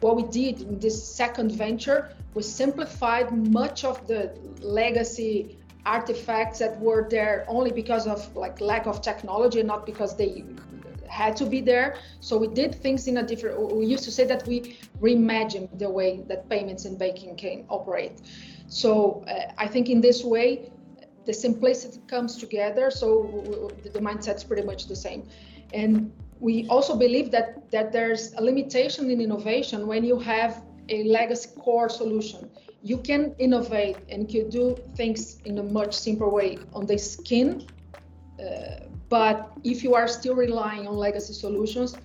what 0.00 0.16
we 0.16 0.22
did 0.24 0.62
in 0.62 0.78
this 0.78 0.96
second 1.02 1.52
venture 1.52 2.14
we 2.34 2.42
simplified 2.42 3.32
much 3.50 3.84
of 3.84 4.06
the 4.06 4.32
legacy 4.60 5.58
artifacts 5.86 6.58
that 6.58 6.78
were 6.80 7.06
there 7.08 7.44
only 7.48 7.72
because 7.72 8.06
of 8.06 8.34
like 8.36 8.60
lack 8.60 8.86
of 8.86 9.00
technology 9.02 9.62
not 9.62 9.86
because 9.86 10.16
they 10.16 10.44
had 11.10 11.36
to 11.36 11.44
be 11.44 11.60
there. 11.60 11.96
So 12.20 12.38
we 12.38 12.48
did 12.48 12.74
things 12.74 13.08
in 13.08 13.18
a 13.18 13.22
different. 13.22 13.76
We 13.76 13.84
used 13.84 14.04
to 14.04 14.12
say 14.12 14.24
that 14.26 14.46
we 14.46 14.78
reimagined 15.00 15.78
the 15.78 15.90
way 15.90 16.22
that 16.28 16.48
payments 16.48 16.84
and 16.84 16.98
banking 16.98 17.36
can 17.36 17.64
operate. 17.68 18.22
So 18.68 19.24
uh, 19.26 19.52
I 19.58 19.66
think 19.66 19.88
in 19.88 20.00
this 20.00 20.22
way, 20.24 20.70
the 21.26 21.34
simplicity 21.34 22.00
comes 22.06 22.36
together. 22.36 22.90
So 22.90 23.70
the 23.82 23.98
mindset 23.98 24.36
is 24.36 24.44
pretty 24.44 24.62
much 24.62 24.86
the 24.86 24.96
same, 24.96 25.28
and 25.74 26.12
we 26.38 26.66
also 26.68 26.96
believe 26.96 27.30
that 27.32 27.70
that 27.70 27.92
there's 27.92 28.32
a 28.34 28.42
limitation 28.42 29.10
in 29.10 29.20
innovation 29.20 29.86
when 29.86 30.04
you 30.04 30.18
have 30.18 30.62
a 30.88 31.04
legacy 31.04 31.50
core 31.58 31.88
solution. 31.88 32.50
You 32.82 32.98
can 32.98 33.34
innovate 33.38 33.98
and 34.08 34.32
you 34.32 34.44
do 34.44 34.76
things 34.96 35.38
in 35.44 35.58
a 35.58 35.62
much 35.62 35.94
simpler 35.94 36.28
way 36.28 36.58
on 36.72 36.86
the 36.86 36.98
skin. 36.98 37.66
Uh, 38.38 38.86
but 39.08 39.52
if 39.64 39.84
you 39.84 39.94
are 39.94 40.08
still 40.08 40.34
relying 40.34 40.86
on 40.86 40.96
legacy 40.96 41.34
solutions, 41.34 41.96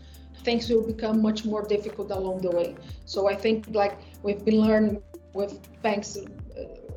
things 0.43 0.69
will 0.69 0.85
become 0.85 1.21
much 1.21 1.45
more 1.45 1.63
difficult 1.63 2.11
along 2.11 2.41
the 2.41 2.51
way. 2.51 2.75
So 3.05 3.29
I 3.29 3.35
think 3.35 3.67
like 3.71 3.97
we've 4.23 4.43
been 4.43 4.61
learning 4.61 5.01
with 5.33 5.59
banks, 5.81 6.17
uh, 6.17 6.23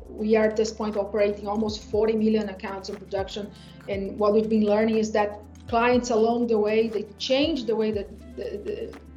we 0.07 0.35
are 0.35 0.45
at 0.45 0.55
this 0.55 0.71
point 0.71 0.97
operating 0.97 1.47
almost 1.47 1.83
40 1.83 2.13
million 2.13 2.49
accounts 2.49 2.89
in 2.89 2.95
production. 2.95 3.51
And 3.87 4.17
what 4.17 4.33
we've 4.33 4.49
been 4.49 4.65
learning 4.65 4.97
is 4.97 5.11
that 5.11 5.39
clients 5.67 6.09
along 6.09 6.47
the 6.47 6.57
way, 6.57 6.87
they 6.87 7.03
change 7.17 7.65
the 7.65 7.75
way 7.75 7.91
that, 7.91 8.07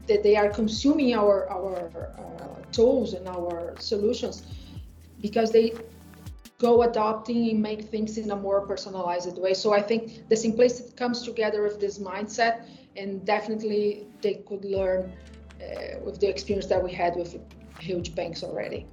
that 0.06 0.22
they 0.22 0.36
are 0.36 0.48
consuming 0.48 1.14
our, 1.14 1.48
our 1.50 1.90
uh, 2.18 2.72
tools 2.72 3.14
and 3.14 3.28
our 3.28 3.74
solutions 3.78 4.42
because 5.20 5.52
they 5.52 5.72
go 6.58 6.82
adopting 6.82 7.50
and 7.50 7.60
make 7.60 7.82
things 7.94 8.18
in 8.18 8.30
a 8.30 8.36
more 8.36 8.60
personalized 8.66 9.36
way. 9.38 9.54
So 9.54 9.72
I 9.72 9.82
think 9.82 10.28
the 10.28 10.36
simplicity 10.36 10.92
comes 10.92 11.22
together 11.22 11.62
with 11.62 11.80
this 11.80 11.98
mindset, 11.98 12.66
and 12.96 13.24
definitely 13.24 14.06
they 14.20 14.34
could 14.48 14.64
learn 14.64 15.12
uh, 15.60 16.00
with 16.04 16.20
the 16.20 16.28
experience 16.28 16.66
that 16.66 16.82
we 16.82 16.92
had 16.92 17.16
with 17.16 17.38
huge 17.80 18.14
banks 18.14 18.42
already. 18.42 18.86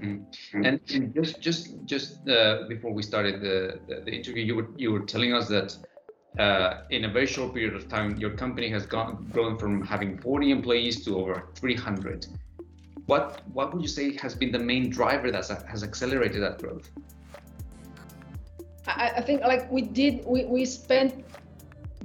Mm-hmm. 0.00 0.64
And, 0.64 0.80
and, 0.94 1.14
just 1.14 1.40
just 1.40 1.62
just 1.84 2.28
uh, 2.28 2.66
before 2.68 2.92
we 2.92 3.02
started 3.02 3.40
the, 3.40 3.78
the, 3.88 3.96
the, 4.06 4.12
interview, 4.18 4.42
you 4.42 4.56
were 4.56 4.68
you 4.76 4.90
were 4.90 5.04
telling 5.14 5.32
us 5.32 5.48
that 5.48 5.76
uh, 6.38 6.82
in 6.90 7.04
a 7.04 7.08
very 7.08 7.26
short 7.26 7.54
period 7.54 7.74
of 7.74 7.88
time, 7.88 8.16
your 8.16 8.30
company 8.30 8.68
has 8.68 8.86
gone 8.86 9.26
grown 9.32 9.58
from 9.58 9.82
having 9.82 10.18
40 10.18 10.50
employees 10.50 11.04
to 11.04 11.18
over 11.18 11.48
300 11.54 12.26
what 13.06 13.42
what 13.52 13.72
would 13.72 13.82
you 13.82 13.88
say 13.88 14.16
has 14.16 14.34
been 14.34 14.52
the 14.52 14.58
main 14.58 14.90
driver 14.90 15.30
that 15.30 15.48
has 15.68 15.82
accelerated 15.82 16.42
that 16.42 16.58
growth? 16.62 16.90
I, 18.86 19.12
I 19.16 19.20
think 19.20 19.42
like 19.42 19.70
we 19.70 19.82
did 19.82 20.24
we, 20.26 20.44
we 20.44 20.64
spent 20.64 21.24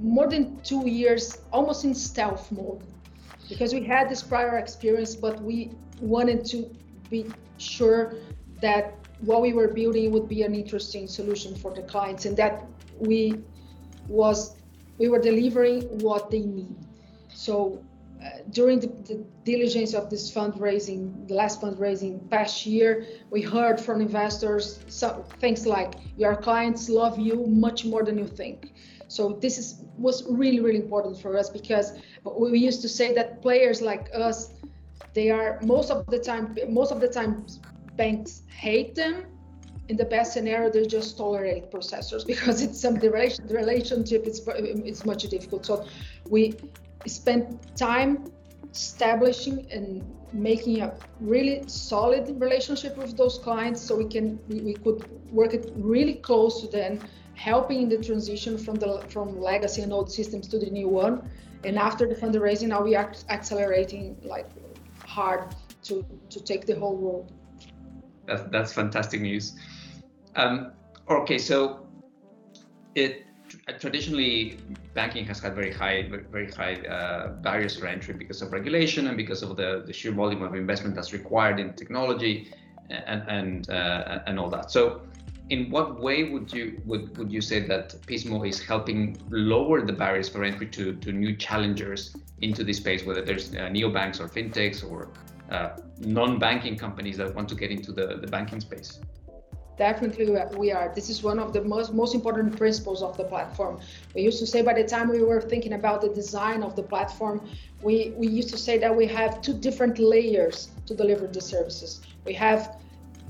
more 0.00 0.28
than 0.28 0.60
two 0.62 0.88
years 0.88 1.38
almost 1.52 1.84
in 1.84 1.94
stealth 1.94 2.50
mode 2.52 2.82
because 3.48 3.72
we 3.74 3.82
had 3.84 4.08
this 4.08 4.22
prior 4.22 4.58
experience 4.58 5.14
but 5.14 5.40
we 5.40 5.70
wanted 6.00 6.44
to 6.46 6.70
be 7.10 7.26
sure 7.56 8.14
that 8.60 8.94
what 9.20 9.42
we 9.42 9.52
were 9.52 9.68
building 9.68 10.12
would 10.12 10.28
be 10.28 10.42
an 10.42 10.54
interesting 10.54 11.06
solution 11.08 11.54
for 11.54 11.74
the 11.74 11.82
clients 11.82 12.24
and 12.26 12.36
that 12.36 12.64
we 12.98 13.42
was 14.08 14.56
we 14.98 15.08
were 15.08 15.20
delivering 15.20 15.82
what 16.00 16.30
they 16.30 16.40
need 16.40 16.76
so 17.38 17.82
uh, 18.22 18.30
during 18.50 18.80
the, 18.80 18.88
the, 18.88 19.24
diligence 19.44 19.94
of 19.94 20.10
this 20.10 20.30
fundraising, 20.30 21.26
the 21.28 21.34
last 21.34 21.60
fundraising 21.60 22.28
past 22.28 22.66
year, 22.66 23.06
we 23.30 23.40
heard 23.40 23.80
from 23.80 24.00
investors 24.00 24.80
some 24.88 25.22
things 25.40 25.64
like 25.64 25.94
your 26.16 26.34
clients 26.34 26.88
love 26.88 27.18
you 27.18 27.46
much 27.46 27.84
more 27.84 28.02
than 28.02 28.18
you 28.18 28.26
think. 28.26 28.74
So 29.06 29.38
this 29.40 29.56
is 29.56 29.84
was 29.96 30.24
really 30.28 30.60
really 30.60 30.78
important 30.78 31.18
for 31.18 31.38
us 31.38 31.48
because 31.48 31.92
we 32.24 32.58
used 32.58 32.82
to 32.82 32.88
say 32.88 33.14
that 33.14 33.40
players 33.40 33.80
like 33.80 34.08
us, 34.12 34.52
they 35.14 35.30
are 35.30 35.58
most 35.62 35.90
of 35.90 36.04
the 36.06 36.18
time 36.18 36.56
most 36.68 36.92
of 36.92 37.00
the 37.00 37.08
time 37.08 37.46
banks 37.96 38.42
hate 38.48 38.94
them. 38.94 39.24
In 39.88 39.96
the 39.96 40.04
best 40.04 40.34
scenario, 40.34 40.70
they 40.70 40.84
just 40.86 41.16
tolerate 41.16 41.70
processors 41.70 42.26
because 42.26 42.60
it's 42.62 42.80
some 42.80 42.94
the 42.96 43.10
relationship 43.10 44.26
is 44.26 44.42
it's 44.46 45.04
much 45.04 45.22
difficult. 45.22 45.64
So 45.64 45.86
we 46.28 46.54
spent 47.06 47.76
time 47.76 48.30
establishing 48.72 49.66
and 49.72 50.04
making 50.32 50.82
a 50.82 50.94
really 51.20 51.62
solid 51.66 52.28
relationship 52.40 52.96
with 52.98 53.16
those 53.16 53.38
clients 53.38 53.80
so 53.80 53.96
we 53.96 54.04
can 54.04 54.38
we, 54.48 54.60
we 54.60 54.74
could 54.74 55.08
work 55.32 55.54
it 55.54 55.72
really 55.76 56.14
close 56.14 56.60
to 56.60 56.66
them 56.68 57.00
helping 57.34 57.82
in 57.82 57.88
the 57.88 57.98
transition 57.98 58.58
from 58.58 58.74
the 58.74 59.02
from 59.08 59.40
legacy 59.40 59.82
and 59.82 59.92
old 59.92 60.10
systems 60.12 60.46
to 60.48 60.58
the 60.58 60.70
new 60.70 60.88
one. 60.88 61.30
And 61.64 61.78
after 61.78 62.06
the 62.06 62.14
fundraising 62.14 62.68
now 62.68 62.82
we 62.82 62.94
are 62.94 63.12
accelerating 63.30 64.16
like 64.22 64.48
hard 65.06 65.54
to 65.84 66.04
to 66.30 66.40
take 66.40 66.66
the 66.66 66.74
whole 66.78 66.96
world. 66.96 67.32
That's 68.26 68.42
that's 68.50 68.72
fantastic 68.72 69.20
news 69.20 69.54
um, 70.38 70.72
okay 71.10 71.38
so 71.38 71.86
it 72.94 73.24
traditionally 73.78 74.58
banking 74.94 75.24
has 75.24 75.38
had 75.40 75.54
very 75.54 75.72
high 75.72 76.08
very 76.30 76.50
high 76.50 76.74
uh, 76.86 77.28
barriers 77.46 77.76
for 77.78 77.86
entry 77.86 78.14
because 78.14 78.40
of 78.42 78.52
regulation 78.52 79.08
and 79.08 79.16
because 79.16 79.42
of 79.42 79.56
the, 79.56 79.82
the 79.86 79.92
sheer 79.92 80.12
volume 80.12 80.42
of 80.42 80.54
investment 80.54 80.94
that's 80.94 81.12
required 81.12 81.58
in 81.60 81.72
technology 81.74 82.52
and 82.90 83.22
and 83.28 83.70
uh, 83.70 84.20
and 84.26 84.38
all 84.38 84.48
that 84.48 84.70
so 84.70 85.02
in 85.50 85.70
what 85.70 86.00
way 86.00 86.24
would 86.24 86.52
you 86.52 86.80
would, 86.84 87.16
would 87.16 87.32
you 87.32 87.40
say 87.40 87.60
that 87.60 87.90
Pismo 88.02 88.46
is 88.46 88.60
helping 88.62 89.16
lower 89.30 89.84
the 89.84 89.92
barriers 89.92 90.28
for 90.28 90.44
entry 90.44 90.66
to, 90.68 90.94
to 90.96 91.12
new 91.12 91.34
challengers 91.36 92.14
into 92.42 92.64
this 92.64 92.76
space, 92.76 93.04
whether 93.04 93.22
there's 93.22 93.54
uh, 93.54 93.70
neobanks 93.70 94.20
or 94.20 94.28
fintechs 94.28 94.88
or 94.88 95.08
uh, 95.50 95.70
non-banking 96.00 96.76
companies 96.76 97.16
that 97.16 97.34
want 97.34 97.48
to 97.48 97.54
get 97.54 97.70
into 97.70 97.92
the, 97.92 98.18
the 98.20 98.26
banking 98.26 98.60
space? 98.60 99.00
Definitely 99.78 100.26
we 100.56 100.72
are. 100.72 100.92
This 100.94 101.08
is 101.08 101.22
one 101.22 101.38
of 101.38 101.52
the 101.52 101.62
most 101.62 101.94
most 101.94 102.14
important 102.14 102.56
principles 102.56 103.02
of 103.02 103.16
the 103.16 103.24
platform. 103.24 103.80
We 104.14 104.22
used 104.22 104.40
to 104.40 104.46
say 104.46 104.62
by 104.62 104.74
the 104.74 104.84
time 104.84 105.08
we 105.08 105.22
were 105.22 105.40
thinking 105.40 105.74
about 105.74 106.00
the 106.02 106.08
design 106.08 106.62
of 106.62 106.76
the 106.76 106.82
platform 106.82 107.48
we 107.82 108.12
we 108.16 108.26
used 108.26 108.50
to 108.50 108.58
say 108.58 108.78
that 108.78 108.94
we 108.94 109.06
have 109.06 109.40
two 109.40 109.54
different 109.54 109.98
layers 109.98 110.70
to 110.86 110.94
deliver 110.94 111.26
the 111.26 111.40
services. 111.40 112.00
We 112.24 112.34
have 112.34 112.76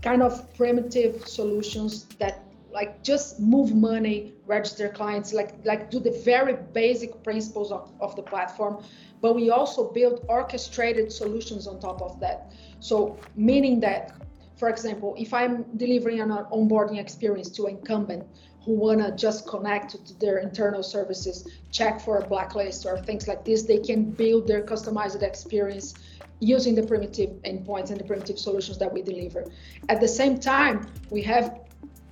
kind 0.02 0.22
of 0.22 0.52
primitive 0.54 1.26
solutions 1.26 2.04
that 2.18 2.44
like 2.70 3.02
just 3.02 3.40
move 3.40 3.74
money 3.74 4.34
register 4.46 4.88
clients 4.88 5.32
like 5.32 5.54
like 5.64 5.90
do 5.90 5.98
the 5.98 6.12
very 6.24 6.56
basic 6.72 7.22
principles 7.22 7.72
of, 7.72 7.92
of 8.00 8.16
the 8.16 8.22
platform. 8.22 8.82
But 9.20 9.34
we 9.34 9.50
also 9.50 9.90
build 9.92 10.24
orchestrated 10.28 11.12
solutions 11.12 11.66
on 11.66 11.80
top 11.80 12.00
of 12.00 12.20
that. 12.20 12.52
So 12.80 13.18
meaning 13.34 13.80
that 13.80 14.12
for 14.58 14.68
example, 14.68 15.14
if 15.16 15.32
I'm 15.32 15.64
delivering 15.76 16.20
an 16.20 16.30
onboarding 16.30 16.98
experience 16.98 17.48
to 17.50 17.66
an 17.66 17.76
incumbent 17.76 18.26
who 18.64 18.72
want 18.72 19.00
to 19.00 19.12
just 19.12 19.46
connect 19.46 20.06
to 20.06 20.14
their 20.18 20.38
internal 20.38 20.82
services, 20.82 21.46
check 21.70 22.00
for 22.00 22.18
a 22.18 22.26
blacklist 22.26 22.84
or 22.84 22.98
things 22.98 23.28
like 23.28 23.44
this, 23.44 23.62
they 23.62 23.78
can 23.78 24.10
build 24.10 24.48
their 24.48 24.62
customized 24.62 25.22
experience 25.22 25.94
using 26.40 26.74
the 26.74 26.82
primitive 26.82 27.30
endpoints 27.42 27.90
and 27.90 28.00
the 28.00 28.04
primitive 28.04 28.38
solutions 28.38 28.78
that 28.78 28.92
we 28.92 29.00
deliver. 29.00 29.44
At 29.88 30.00
the 30.00 30.08
same 30.08 30.38
time, 30.38 30.90
we 31.10 31.22
have 31.22 31.60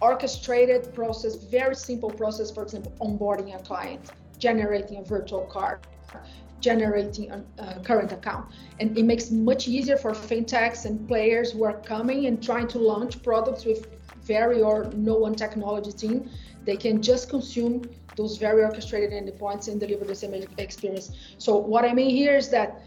orchestrated 0.01 0.95
process, 0.95 1.35
very 1.35 1.75
simple 1.75 2.11
process, 2.11 2.51
for 2.51 2.63
example, 2.63 2.93
onboarding 3.01 3.59
a 3.59 3.63
client, 3.63 4.11
generating 4.39 4.99
a 4.99 5.03
virtual 5.03 5.47
card, 5.47 5.81
generating 6.61 7.31
a, 7.31 7.45
a, 7.59 7.63
uh, 7.63 7.83
current 7.83 8.13
account. 8.13 8.47
And 8.81 8.97
it 8.97 9.05
makes 9.05 9.31
much 9.31 9.69
easier 9.69 9.97
for 9.97 10.13
fintechs 10.13 10.85
and 10.87 11.07
players 11.07 11.53
who 11.53 11.65
are 11.65 11.79
coming 11.81 12.27
and 12.27 12.43
trying 12.43 12.69
to 12.69 12.79
launch 12.79 13.23
products 13.23 13.65
with 13.65 13.87
very 14.23 14.63
or 14.63 14.85
no 14.95 15.15
one 15.15 15.35
technology 15.35 15.93
team. 15.93 16.31
They 16.65 16.77
can 16.77 17.01
just 17.03 17.31
consume 17.31 17.83
those 18.17 18.39
very 18.39 18.65
orchestrated 18.65 19.13
endpoints 19.13 19.69
and 19.69 19.79
deliver 19.79 20.05
the 20.05 20.15
same 20.15 20.35
experience. 20.59 21.11
So 21.39 21.57
what 21.57 21.85
I 21.85 21.93
mean 21.93 22.11
here 22.11 22.37
is 22.37 22.49
that 22.51 22.83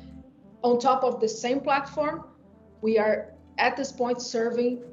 on 0.64 0.80
top 0.80 1.04
of 1.04 1.22
the 1.22 1.30
same 1.30 1.62
platform, 1.62 2.26
we 2.82 2.98
are 2.98 3.34
at 3.58 3.78
this 3.78 3.92
point 3.92 4.22
serving 4.22 4.84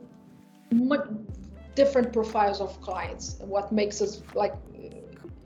much 0.73 1.09
different 1.75 2.13
profiles 2.13 2.61
of 2.61 2.81
clients. 2.81 3.39
And 3.41 3.49
what 3.49 3.73
makes 3.73 4.01
us 4.01 4.23
like 4.35 4.55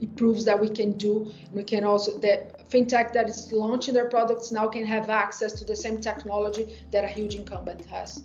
it 0.01 0.15
proves 0.15 0.43
that 0.45 0.59
we 0.59 0.67
can 0.67 0.93
do. 0.93 1.31
We 1.53 1.63
can 1.63 1.83
also 1.83 2.17
that 2.19 2.60
fintech 2.71 3.11
that 3.13 3.29
is 3.29 3.51
launching 3.51 3.93
their 3.93 4.09
products 4.09 4.51
now 4.51 4.67
can 4.67 4.85
have 4.85 5.09
access 5.09 5.51
to 5.53 5.65
the 5.65 5.75
same 5.75 5.99
technology 5.99 6.79
that 6.91 7.03
a 7.03 7.07
huge 7.07 7.35
incumbent 7.35 7.85
has. 7.85 8.23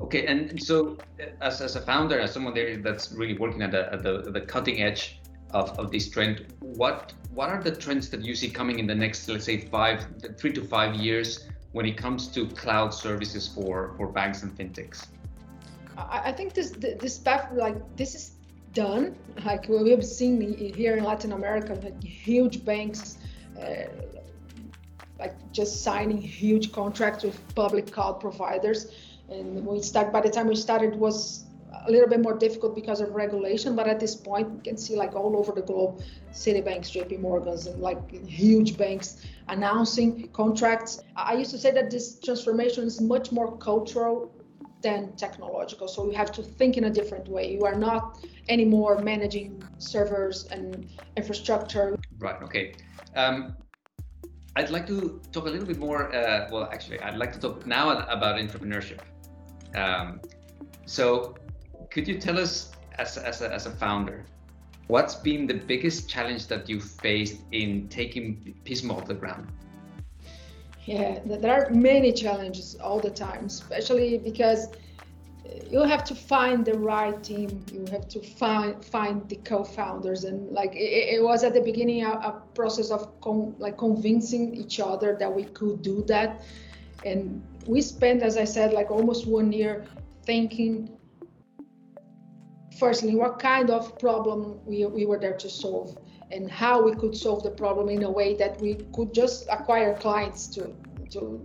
Okay, 0.00 0.26
and 0.26 0.62
so 0.62 0.98
as, 1.40 1.62
as 1.62 1.74
a 1.74 1.80
founder, 1.80 2.20
as 2.20 2.32
someone 2.32 2.52
there 2.52 2.76
that's 2.76 3.12
really 3.12 3.36
working 3.38 3.62
at 3.62 3.70
the, 3.70 3.92
at 3.92 4.02
the, 4.02 4.30
the 4.30 4.42
cutting 4.42 4.82
edge 4.82 5.20
of, 5.52 5.70
of 5.78 5.90
this 5.90 6.10
trend, 6.10 6.52
what 6.60 7.14
what 7.32 7.50
are 7.50 7.62
the 7.62 7.70
trends 7.70 8.08
that 8.08 8.22
you 8.22 8.34
see 8.34 8.48
coming 8.48 8.78
in 8.78 8.86
the 8.86 8.94
next, 8.94 9.28
let's 9.28 9.44
say, 9.44 9.58
five, 9.58 10.06
three 10.38 10.52
to 10.54 10.64
five 10.64 10.94
years 10.94 11.46
when 11.72 11.84
it 11.84 11.96
comes 11.96 12.28
to 12.28 12.46
cloud 12.48 12.94
services 12.94 13.46
for, 13.46 13.92
for 13.98 14.06
banks 14.08 14.42
and 14.42 14.56
fintechs? 14.56 15.08
I 15.98 16.32
think 16.32 16.54
this 16.54 16.70
this 16.70 17.18
path 17.18 17.50
like 17.52 17.76
this 17.96 18.14
is 18.14 18.32
done. 18.76 19.16
Like 19.44 19.68
we 19.68 19.90
have 19.90 20.04
seen 20.04 20.40
here 20.74 20.96
in 20.96 21.04
Latin 21.04 21.32
America, 21.32 21.72
like 21.82 22.02
huge 22.04 22.64
banks, 22.64 23.18
uh, 23.60 23.88
like 25.18 25.34
just 25.50 25.82
signing 25.82 26.20
huge 26.20 26.72
contracts 26.72 27.24
with 27.24 27.36
public 27.54 27.90
cloud 27.90 28.20
providers. 28.20 28.92
And 29.30 29.66
we 29.66 29.82
start 29.82 30.12
by 30.12 30.20
the 30.20 30.30
time 30.30 30.46
we 30.46 30.54
started 30.54 30.94
was 30.94 31.46
a 31.86 31.90
little 31.90 32.08
bit 32.08 32.20
more 32.20 32.36
difficult 32.36 32.74
because 32.74 33.00
of 33.00 33.14
regulation, 33.14 33.74
but 33.74 33.86
at 33.86 33.98
this 33.98 34.14
point 34.14 34.52
you 34.52 34.60
can 34.62 34.76
see 34.76 34.94
like 34.94 35.14
all 35.14 35.36
over 35.36 35.52
the 35.52 35.62
globe, 35.62 36.02
Citibanks, 36.32 36.90
JP 36.94 37.20
Morgans, 37.20 37.66
and 37.66 37.80
like 37.80 38.00
huge 38.26 38.76
banks 38.76 39.24
announcing 39.48 40.28
contracts. 40.32 41.02
I 41.16 41.34
used 41.34 41.50
to 41.52 41.58
say 41.58 41.70
that 41.72 41.90
this 41.90 42.20
transformation 42.20 42.84
is 42.84 43.00
much 43.00 43.32
more 43.32 43.56
cultural 43.56 44.30
than 44.86 45.00
technological. 45.16 45.86
So 45.88 45.98
you 46.08 46.16
have 46.22 46.32
to 46.38 46.42
think 46.58 46.72
in 46.80 46.84
a 46.84 46.92
different 46.98 47.26
way. 47.36 47.44
You 47.56 47.64
are 47.70 47.78
not 47.88 48.02
anymore 48.48 48.94
managing 49.12 49.50
servers 49.78 50.36
and 50.54 50.66
infrastructure. 51.20 51.86
Right. 52.18 52.40
Okay. 52.46 52.66
Um, 53.22 53.36
I'd 54.58 54.70
like 54.76 54.86
to 54.94 55.20
talk 55.32 55.44
a 55.46 55.52
little 55.54 55.70
bit 55.72 55.80
more. 55.88 56.00
Uh, 56.14 56.48
well, 56.52 56.66
actually, 56.74 57.00
I'd 57.00 57.20
like 57.22 57.32
to 57.36 57.40
talk 57.46 57.66
now 57.66 57.84
about 58.16 58.32
entrepreneurship. 58.44 59.00
Um, 59.82 60.20
so, 60.86 61.34
could 61.92 62.06
you 62.10 62.16
tell 62.26 62.38
us, 62.38 62.52
as, 63.02 63.18
as, 63.18 63.42
a, 63.42 63.52
as 63.52 63.66
a 63.66 63.72
founder, 63.82 64.24
what's 64.86 65.16
been 65.16 65.46
the 65.52 65.58
biggest 65.72 66.08
challenge 66.08 66.46
that 66.46 66.68
you 66.70 66.78
faced 66.80 67.38
in 67.50 67.88
taking 67.88 68.54
Pismo 68.64 68.92
off 68.98 69.06
the 69.06 69.18
ground? 69.22 69.46
Yeah, 70.86 71.18
there 71.24 71.52
are 71.52 71.70
many 71.70 72.12
challenges 72.12 72.76
all 72.76 73.00
the 73.00 73.10
time, 73.10 73.46
especially 73.46 74.18
because 74.18 74.68
uh, 74.68 75.58
you 75.68 75.82
have 75.82 76.04
to 76.04 76.14
find 76.14 76.64
the 76.64 76.78
right 76.78 77.20
team. 77.24 77.64
You 77.72 77.86
have 77.90 78.06
to 78.06 78.20
find 78.20 78.84
find 78.84 79.28
the 79.28 79.34
co-founders, 79.36 80.22
and 80.22 80.48
like 80.52 80.76
it, 80.76 81.16
it 81.16 81.24
was 81.24 81.42
at 81.42 81.54
the 81.54 81.60
beginning 81.60 82.04
a, 82.04 82.10
a 82.10 82.42
process 82.54 82.92
of 82.92 83.20
con, 83.20 83.56
like 83.58 83.76
convincing 83.78 84.54
each 84.54 84.78
other 84.78 85.16
that 85.18 85.34
we 85.34 85.42
could 85.44 85.82
do 85.82 86.04
that, 86.04 86.42
and 87.04 87.42
we 87.66 87.82
spent, 87.82 88.22
as 88.22 88.36
I 88.36 88.44
said, 88.44 88.72
like 88.72 88.88
almost 88.88 89.26
one 89.26 89.52
year 89.52 89.86
thinking. 90.24 90.96
Firstly, 92.78 93.16
what 93.16 93.40
kind 93.40 93.70
of 93.70 93.98
problem 93.98 94.60
we, 94.64 94.84
we 94.84 95.06
were 95.06 95.18
there 95.18 95.36
to 95.38 95.48
solve 95.48 95.96
and 96.30 96.50
how 96.50 96.82
we 96.82 96.94
could 96.94 97.16
solve 97.16 97.42
the 97.42 97.50
problem 97.50 97.88
in 97.88 98.02
a 98.02 98.10
way 98.10 98.34
that 98.34 98.60
we 98.60 98.86
could 98.94 99.12
just 99.14 99.46
acquire 99.50 99.98
clients 99.98 100.46
to 100.48 100.74
to 101.10 101.40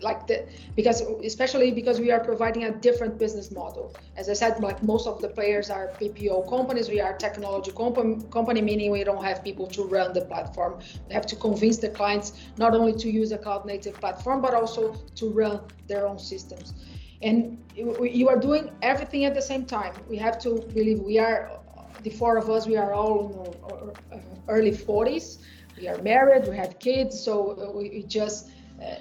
like 0.00 0.26
the 0.26 0.46
because 0.76 1.00
especially 1.24 1.70
because 1.70 2.00
we 2.00 2.10
are 2.10 2.20
providing 2.20 2.64
a 2.64 2.70
different 2.70 3.18
business 3.18 3.50
model. 3.50 3.96
As 4.16 4.28
i 4.28 4.32
said 4.32 4.60
like 4.60 4.82
most 4.82 5.06
of 5.06 5.20
the 5.20 5.28
players 5.28 5.70
are 5.70 5.96
BPO 6.00 6.48
companies. 6.48 6.88
We 6.88 7.00
are 7.00 7.14
technology 7.16 7.72
comp- 7.72 8.30
company 8.30 8.60
meaning 8.60 8.90
we 8.90 9.04
don't 9.04 9.24
have 9.24 9.42
people 9.42 9.66
to 9.68 9.84
run 9.84 10.12
the 10.12 10.22
platform. 10.22 10.80
We 11.08 11.14
have 11.14 11.26
to 11.26 11.36
convince 11.36 11.78
the 11.78 11.90
clients 11.90 12.32
not 12.56 12.74
only 12.74 12.94
to 12.94 13.10
use 13.10 13.32
a 13.32 13.38
cloud 13.38 13.66
native 13.66 14.00
platform 14.00 14.40
but 14.42 14.54
also 14.54 14.94
to 15.16 15.30
run 15.30 15.60
their 15.86 16.06
own 16.06 16.18
systems. 16.18 16.74
And 17.22 17.58
you 17.74 18.28
are 18.28 18.38
doing 18.38 18.70
everything 18.82 19.24
at 19.24 19.34
the 19.34 19.42
same 19.42 19.64
time. 19.64 19.94
We 20.08 20.16
have 20.18 20.38
to 20.40 20.68
believe 20.74 21.00
we 21.00 21.18
are 21.18 21.63
the 22.02 22.10
four 22.10 22.36
of 22.36 22.50
us, 22.50 22.66
we 22.66 22.76
are 22.76 22.92
all 22.92 23.30
in 23.30 23.36
our 23.64 24.56
early 24.56 24.72
40s. 24.72 25.38
We 25.76 25.88
are 25.88 25.98
married, 25.98 26.46
we 26.48 26.56
have 26.56 26.78
kids, 26.78 27.20
so 27.20 27.72
we 27.74 28.02
just 28.04 28.50
uh, 28.82 28.96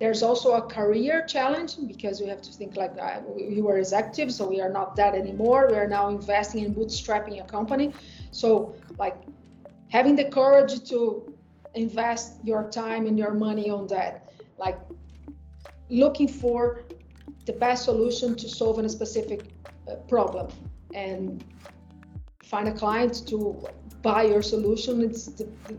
there's 0.00 0.22
also 0.22 0.52
a 0.54 0.62
career 0.62 1.24
challenge 1.26 1.76
because 1.86 2.20
we 2.20 2.26
have 2.26 2.42
to 2.42 2.52
think 2.52 2.76
like 2.76 2.92
uh, 3.00 3.20
we 3.26 3.62
were 3.62 3.78
executives, 3.78 4.36
so 4.36 4.46
we 4.46 4.60
are 4.60 4.68
not 4.68 4.96
that 4.96 5.14
anymore. 5.14 5.68
We 5.70 5.76
are 5.76 5.86
now 5.88 6.08
investing 6.08 6.64
in 6.64 6.74
bootstrapping 6.74 7.40
a 7.40 7.44
company. 7.44 7.94
So 8.30 8.74
like 8.98 9.16
having 9.88 10.16
the 10.16 10.24
courage 10.24 10.88
to 10.90 11.32
invest 11.74 12.44
your 12.44 12.68
time 12.70 13.06
and 13.06 13.18
your 13.18 13.34
money 13.34 13.70
on 13.70 13.86
that, 13.88 14.28
like 14.58 14.78
looking 15.88 16.28
for 16.28 16.80
the 17.46 17.52
best 17.52 17.84
solution 17.84 18.34
to 18.36 18.48
solve 18.48 18.78
a 18.78 18.88
specific 18.88 19.44
uh, 19.90 19.96
problem 20.08 20.48
and 20.92 21.44
find 22.44 22.68
a 22.68 22.72
client 22.72 23.26
to 23.28 23.36
buy 24.02 24.22
your 24.22 24.42
solution. 24.42 25.02
It's 25.02 25.26
the, 25.26 25.44
the, 25.66 25.76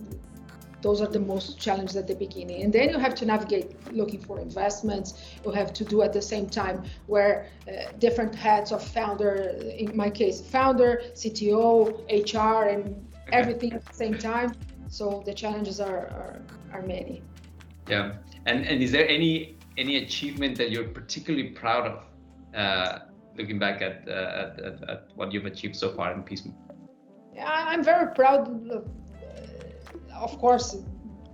those 0.82 1.02
are 1.02 1.08
the 1.08 1.20
most 1.20 1.60
challenges 1.60 1.96
at 1.96 2.08
the 2.08 2.16
beginning. 2.16 2.62
And 2.64 2.72
then 2.72 2.90
you 2.90 3.00
have 3.00 3.16
to 3.16 3.26
navigate 3.26 3.68
looking 3.94 4.22
for 4.22 4.40
investments. 4.40 5.36
You 5.44 5.52
have 5.52 5.74
to 5.74 5.84
do 5.84 6.04
at 6.04 6.14
the 6.14 6.22
same 6.22 6.48
time 6.48 6.84
where 7.08 7.48
uh, 7.68 7.92
different 8.00 8.36
heads 8.36 8.72
of 8.72 8.84
founder, 8.84 9.36
in 9.78 9.96
my 9.96 10.10
case, 10.10 10.42
founder, 10.42 11.02
CTO, 11.14 11.66
HR, 12.10 12.70
and 12.70 12.82
everything 13.32 13.74
at 13.74 13.86
the 13.86 13.94
same 13.94 14.18
time. 14.18 14.54
So 14.88 15.24
the 15.26 15.34
challenges 15.34 15.80
are, 15.80 16.08
are, 16.20 16.42
are 16.74 16.82
many. 16.84 17.24
Yeah. 17.90 18.14
And, 18.46 18.66
and 18.66 18.84
is 18.84 18.92
there 18.92 19.08
any 19.08 19.56
any 19.78 19.98
achievement 19.98 20.58
that 20.58 20.72
you're 20.72 20.88
particularly 20.88 21.50
proud 21.50 21.86
of 21.88 22.06
uh, 22.56 23.00
looking 23.38 23.60
back 23.60 23.82
at, 23.82 24.08
uh, 24.08 24.12
at, 24.12 24.60
at, 24.60 24.90
at, 24.90 25.08
what 25.16 25.32
you've 25.32 25.46
achieved 25.46 25.76
so 25.76 25.92
far 25.94 26.14
in 26.14 26.24
Pismo? 26.24 26.54
Yeah, 27.34 27.46
I'm 27.48 27.84
very 27.84 28.14
proud. 28.14 28.48
Of, 28.72 28.90
of 30.14 30.38
course, 30.40 30.78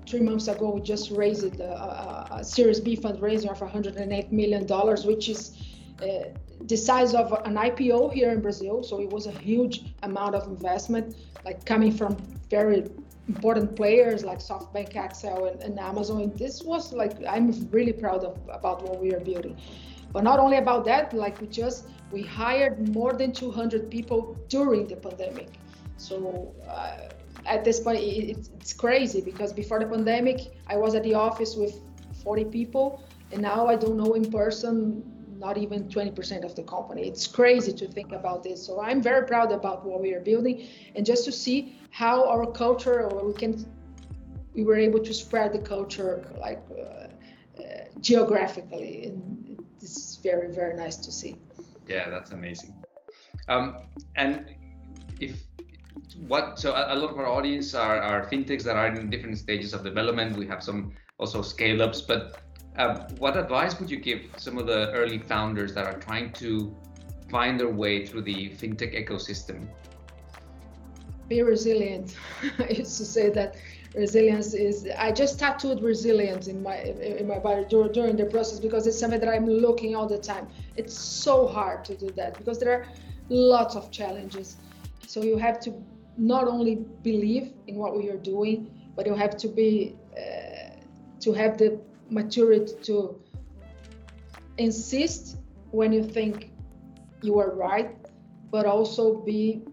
three 0.07 0.21
months 0.21 0.47
ago 0.47 0.71
we 0.71 0.81
just 0.81 1.11
raised 1.11 1.59
a, 1.59 1.71
a, 1.71 2.37
a 2.39 2.43
Series 2.43 2.79
B 2.79 2.97
fundraiser 2.97 3.51
of 3.51 3.61
108 3.61 4.31
million 4.31 4.65
dollars, 4.65 5.05
which 5.05 5.29
is 5.29 5.57
uh, 6.01 6.29
the 6.61 6.75
size 6.75 7.13
of 7.13 7.31
an 7.45 7.55
IPO 7.55 8.13
here 8.13 8.31
in 8.31 8.41
Brazil. 8.41 8.83
So 8.83 8.99
it 9.01 9.09
was 9.09 9.27
a 9.27 9.31
huge 9.31 9.93
amount 10.03 10.35
of 10.35 10.47
investment, 10.47 11.15
like 11.45 11.65
coming 11.65 11.91
from 11.91 12.17
very 12.49 12.89
important 13.27 13.75
players 13.75 14.23
like 14.25 14.39
SoftBank, 14.39 14.93
Accel, 14.93 15.51
and, 15.51 15.61
and 15.61 15.79
Amazon. 15.79 16.21
And 16.21 16.37
this 16.37 16.63
was 16.63 16.93
like 16.93 17.13
I'm 17.27 17.51
really 17.69 17.93
proud 17.93 18.23
of 18.23 18.37
about 18.49 18.83
what 18.83 18.99
we 18.99 19.13
are 19.13 19.19
building. 19.19 19.57
But 20.11 20.23
not 20.23 20.39
only 20.39 20.57
about 20.57 20.85
that, 20.85 21.13
like 21.13 21.39
we 21.41 21.47
just 21.47 21.87
we 22.11 22.21
hired 22.21 22.93
more 22.93 23.13
than 23.13 23.31
200 23.31 23.89
people 23.89 24.37
during 24.49 24.87
the 24.87 24.97
pandemic. 24.97 25.49
So 25.97 26.53
uh, 26.67 26.97
at 27.45 27.63
this 27.63 27.79
point, 27.79 27.99
it's, 27.99 28.49
it's 28.59 28.73
crazy 28.73 29.21
because 29.21 29.53
before 29.53 29.79
the 29.79 29.85
pandemic, 29.85 30.51
I 30.67 30.75
was 30.75 30.95
at 30.95 31.03
the 31.03 31.13
office 31.13 31.55
with 31.55 31.79
40 32.23 32.45
people, 32.45 33.03
and 33.31 33.41
now 33.41 33.67
I 33.67 33.75
don't 33.75 33.97
know 33.97 34.13
in 34.13 34.29
person 34.29 35.03
not 35.41 35.57
even 35.57 35.89
20% 35.89 36.45
of 36.45 36.55
the 36.55 36.61
company. 36.61 37.07
It's 37.07 37.25
crazy 37.25 37.73
to 37.73 37.87
think 37.87 38.11
about 38.11 38.43
this. 38.43 38.63
So 38.63 38.79
I'm 38.79 39.01
very 39.01 39.25
proud 39.25 39.51
about 39.51 39.83
what 39.83 39.99
we 39.99 40.13
are 40.13 40.19
building, 40.19 40.67
and 40.95 41.03
just 41.05 41.25
to 41.25 41.31
see 41.31 41.79
how 41.89 42.29
our 42.29 42.45
culture, 42.45 43.09
or 43.09 43.25
we 43.25 43.33
can, 43.33 43.65
we 44.53 44.63
were 44.63 44.77
able 44.77 44.99
to 44.99 45.13
spread 45.13 45.51
the 45.51 45.59
culture 45.59 46.31
like 46.39 46.61
uh, 46.71 46.81
uh, 46.81 47.85
geographically, 47.99 49.05
and 49.05 49.40
it's 49.81 50.17
very 50.17 50.53
very 50.53 50.75
nice 50.75 50.97
to 50.97 51.11
see. 51.11 51.35
Yeah, 51.87 52.09
that's 52.09 52.31
amazing. 52.31 52.73
Um, 53.47 53.77
and 54.15 54.55
if 55.19 55.43
what 56.27 56.59
so 56.59 56.73
a, 56.73 56.93
a, 56.93 56.95
lot 56.95 57.11
of 57.11 57.17
our 57.17 57.27
audience 57.27 57.73
are, 57.73 58.01
are 58.01 58.25
fintechs 58.25 58.63
that 58.63 58.75
are 58.75 58.87
in 58.87 59.09
different 59.09 59.37
stages 59.37 59.73
of 59.73 59.83
development. 59.83 60.37
We 60.37 60.47
have 60.47 60.63
some 60.63 60.93
also 61.17 61.41
scale 61.41 61.81
ups, 61.81 62.01
but 62.01 62.41
um, 62.77 62.97
what 63.17 63.37
advice 63.37 63.79
would 63.79 63.89
you 63.89 63.97
give 63.97 64.21
some 64.37 64.57
of 64.57 64.67
the 64.67 64.91
early 64.91 65.19
founders 65.19 65.73
that 65.73 65.85
are 65.85 65.99
trying 65.99 66.31
to 66.33 66.75
find 67.29 67.59
their 67.59 67.69
way 67.69 68.05
through 68.05 68.23
the 68.23 68.49
fintech 68.49 68.93
ecosystem? 68.95 69.67
Be 71.27 71.41
resilient. 71.41 72.15
I 72.59 72.69
used 72.69 72.97
to 72.97 73.05
say 73.05 73.29
that 73.29 73.55
resilience 73.93 74.53
is 74.53 74.87
I 74.97 75.11
just 75.11 75.39
tattooed 75.39 75.81
resilience 75.81 76.47
in 76.47 76.63
my 76.63 76.77
in 76.77 77.27
my 77.27 77.39
body 77.39 77.65
during 77.67 78.15
the 78.15 78.25
process 78.25 78.59
because 78.59 78.87
it's 78.87 78.99
something 78.99 79.19
that 79.19 79.29
I'm 79.29 79.47
looking 79.47 79.95
all 79.95 80.07
the 80.07 80.17
time. 80.17 80.47
It's 80.77 80.97
so 80.97 81.47
hard 81.47 81.83
to 81.85 81.95
do 81.95 82.09
that 82.11 82.37
because 82.37 82.59
there 82.59 82.73
are 82.73 82.85
lots 83.29 83.75
of 83.75 83.91
challenges. 83.91 84.57
So 85.05 85.23
you 85.23 85.37
have 85.37 85.59
to 85.61 85.73
not 86.17 86.47
only 86.47 86.75
believe 87.03 87.53
in 87.67 87.75
what 87.75 87.93
are 88.09 88.17
doing, 88.17 88.69
but 88.95 89.05
you 89.05 89.13
have 89.13 89.37
to 89.37 89.47
be 89.47 89.95
uh, 90.17 90.75
to 91.19 91.33
have 91.33 91.57
the 91.57 91.79
maturity 92.09 92.73
to 92.83 93.19
insist 94.57 95.37
when 95.71 95.91
you 95.91 96.03
think 96.03 96.51
you 97.21 97.39
are 97.39 97.53
right, 97.55 97.95
but 98.51 98.65
also 98.65 99.21
be 99.21 99.63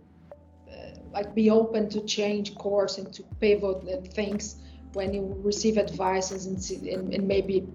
like 1.13 1.35
be 1.35 1.51
open 1.51 1.89
to 1.91 2.01
change 2.03 2.55
course 2.55 2.99
and 2.99 3.13
to 3.15 3.23
pivot 3.41 3.83
and 3.85 4.13
things 4.13 4.57
when 4.93 5.13
you 5.13 5.37
receive 5.43 5.79
advices 5.79 6.47
and, 6.47 6.89
and, 6.89 7.15
and, 7.15 7.29
maybe 7.29 7.67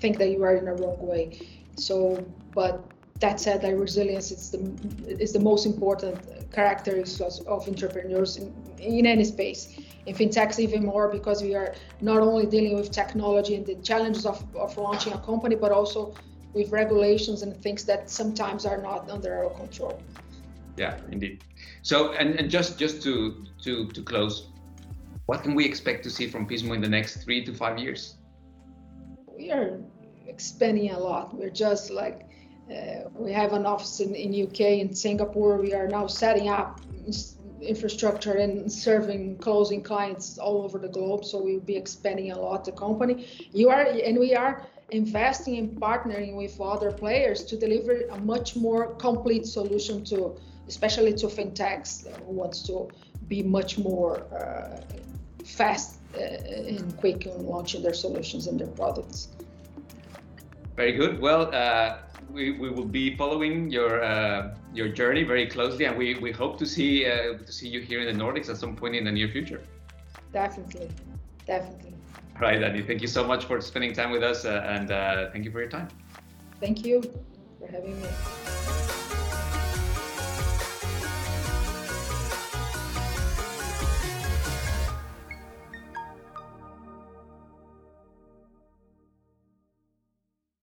think 0.00 0.18
that 0.18 0.30
you 0.30 0.42
are 0.42 0.56
in 0.56 0.68
a 0.68 0.74
wrong 0.74 0.98
way. 1.06 1.38
So, 1.76 2.24
but 2.54 2.82
that 3.20 3.38
said, 3.40 3.62
like 3.62 3.76
resilience 3.76 4.30
is 4.30 4.50
the 4.50 4.60
is 5.06 5.32
the 5.32 5.38
most 5.38 5.66
important 5.66 6.18
characteristics 6.52 7.38
of 7.40 7.68
entrepreneurs 7.68 8.36
in, 8.36 8.52
in 8.78 9.06
any 9.06 9.24
space. 9.24 9.78
In 10.06 10.14
fintechs, 10.14 10.58
even 10.58 10.84
more 10.84 11.08
because 11.08 11.42
we 11.42 11.54
are 11.54 11.74
not 12.00 12.18
only 12.18 12.46
dealing 12.46 12.74
with 12.74 12.90
technology 12.90 13.54
and 13.54 13.64
the 13.64 13.76
challenges 13.76 14.26
of, 14.26 14.44
of 14.56 14.76
launching 14.76 15.12
a 15.12 15.18
company, 15.18 15.54
but 15.54 15.70
also 15.70 16.14
with 16.52 16.70
regulations 16.70 17.42
and 17.42 17.56
things 17.62 17.84
that 17.84 18.10
sometimes 18.10 18.66
are 18.66 18.82
not 18.82 19.08
under 19.08 19.32
our 19.34 19.50
control 19.50 20.02
yeah 20.76 20.98
indeed. 21.10 21.44
So 21.82 22.12
and, 22.12 22.34
and 22.38 22.50
just 22.50 22.78
just 22.78 23.02
to 23.02 23.44
to 23.62 23.88
to 23.88 24.02
close 24.02 24.48
what 25.26 25.42
can 25.42 25.54
we 25.54 25.64
expect 25.64 26.02
to 26.04 26.10
see 26.10 26.28
from 26.28 26.46
pismo 26.46 26.74
in 26.74 26.80
the 26.80 26.88
next 26.88 27.16
three 27.24 27.44
to 27.44 27.54
five 27.54 27.78
years? 27.78 28.16
We 29.36 29.50
are 29.50 29.80
expanding 30.26 30.90
a 30.90 30.98
lot. 30.98 31.34
We're 31.34 31.50
just 31.50 31.90
like 31.90 32.28
uh, 32.70 33.08
we 33.14 33.32
have 33.32 33.52
an 33.52 33.66
office 33.66 34.00
in, 34.00 34.14
in 34.14 34.46
uk 34.46 34.60
in 34.60 34.94
singapore. 34.94 35.56
We 35.56 35.74
are 35.74 35.88
now 35.88 36.06
setting 36.06 36.48
up 36.48 36.80
infrastructure 37.60 38.34
and 38.34 38.70
serving 38.70 39.38
closing 39.38 39.82
clients 39.82 40.38
all 40.38 40.62
over 40.62 40.78
the 40.78 40.88
globe. 40.88 41.24
So 41.24 41.42
we'll 41.42 41.60
be 41.60 41.76
expanding 41.76 42.32
a 42.32 42.38
lot 42.38 42.64
the 42.64 42.72
company. 42.72 43.26
You 43.52 43.70
are 43.70 43.82
and 43.82 44.18
we 44.18 44.34
are 44.34 44.66
investing 44.92 45.56
and 45.56 45.70
partnering 45.80 46.36
with 46.36 46.60
other 46.60 46.92
players 46.92 47.44
to 47.44 47.56
deliver 47.56 48.02
a 48.10 48.18
much 48.20 48.54
more 48.56 48.94
complete 48.94 49.46
solution 49.46 50.04
to 50.04 50.36
especially 50.68 51.12
to 51.12 51.26
fintechs 51.26 52.06
who 52.24 52.32
wants 52.32 52.62
to 52.62 52.88
be 53.28 53.42
much 53.42 53.78
more 53.78 54.12
uh, 54.32 54.80
fast 55.44 55.98
uh, 56.14 56.20
and 56.20 56.96
quick 56.98 57.26
in 57.26 57.46
launching 57.46 57.82
their 57.82 57.94
solutions 57.94 58.46
and 58.46 58.60
their 58.60 58.68
products. 58.68 59.28
Very 60.76 60.92
good. 60.92 61.20
Well, 61.20 61.50
uh, 61.52 61.98
we, 62.30 62.52
we 62.52 62.70
will 62.70 62.86
be 62.86 63.16
following 63.16 63.70
your 63.70 64.02
uh, 64.02 64.54
your 64.72 64.88
journey 64.88 65.24
very 65.24 65.46
closely, 65.46 65.84
and 65.84 65.96
we, 65.96 66.14
we 66.14 66.32
hope 66.32 66.58
to 66.58 66.66
see 66.66 67.06
uh, 67.06 67.38
to 67.46 67.52
see 67.52 67.68
you 67.68 67.80
here 67.80 68.00
in 68.00 68.06
the 68.16 68.24
Nordics 68.24 68.48
at 68.48 68.56
some 68.56 68.74
point 68.76 68.94
in 68.94 69.04
the 69.04 69.12
near 69.12 69.28
future. 69.28 69.60
Definitely, 70.32 70.88
definitely. 71.46 71.91
Right, 72.42 72.60
Andy. 72.60 72.82
Thank 72.82 73.02
you 73.02 73.06
so 73.06 73.22
much 73.22 73.44
for 73.44 73.60
spending 73.60 73.92
time 73.92 74.10
with 74.10 74.24
us, 74.24 74.44
uh, 74.44 74.66
and 74.66 74.88
thank 75.32 75.44
you 75.44 75.52
for 75.52 75.60
your 75.60 75.68
time. 75.68 75.86
Thank 76.58 76.84
you 76.84 77.00
for 77.60 77.70
having 77.70 78.02
me. 78.02 78.08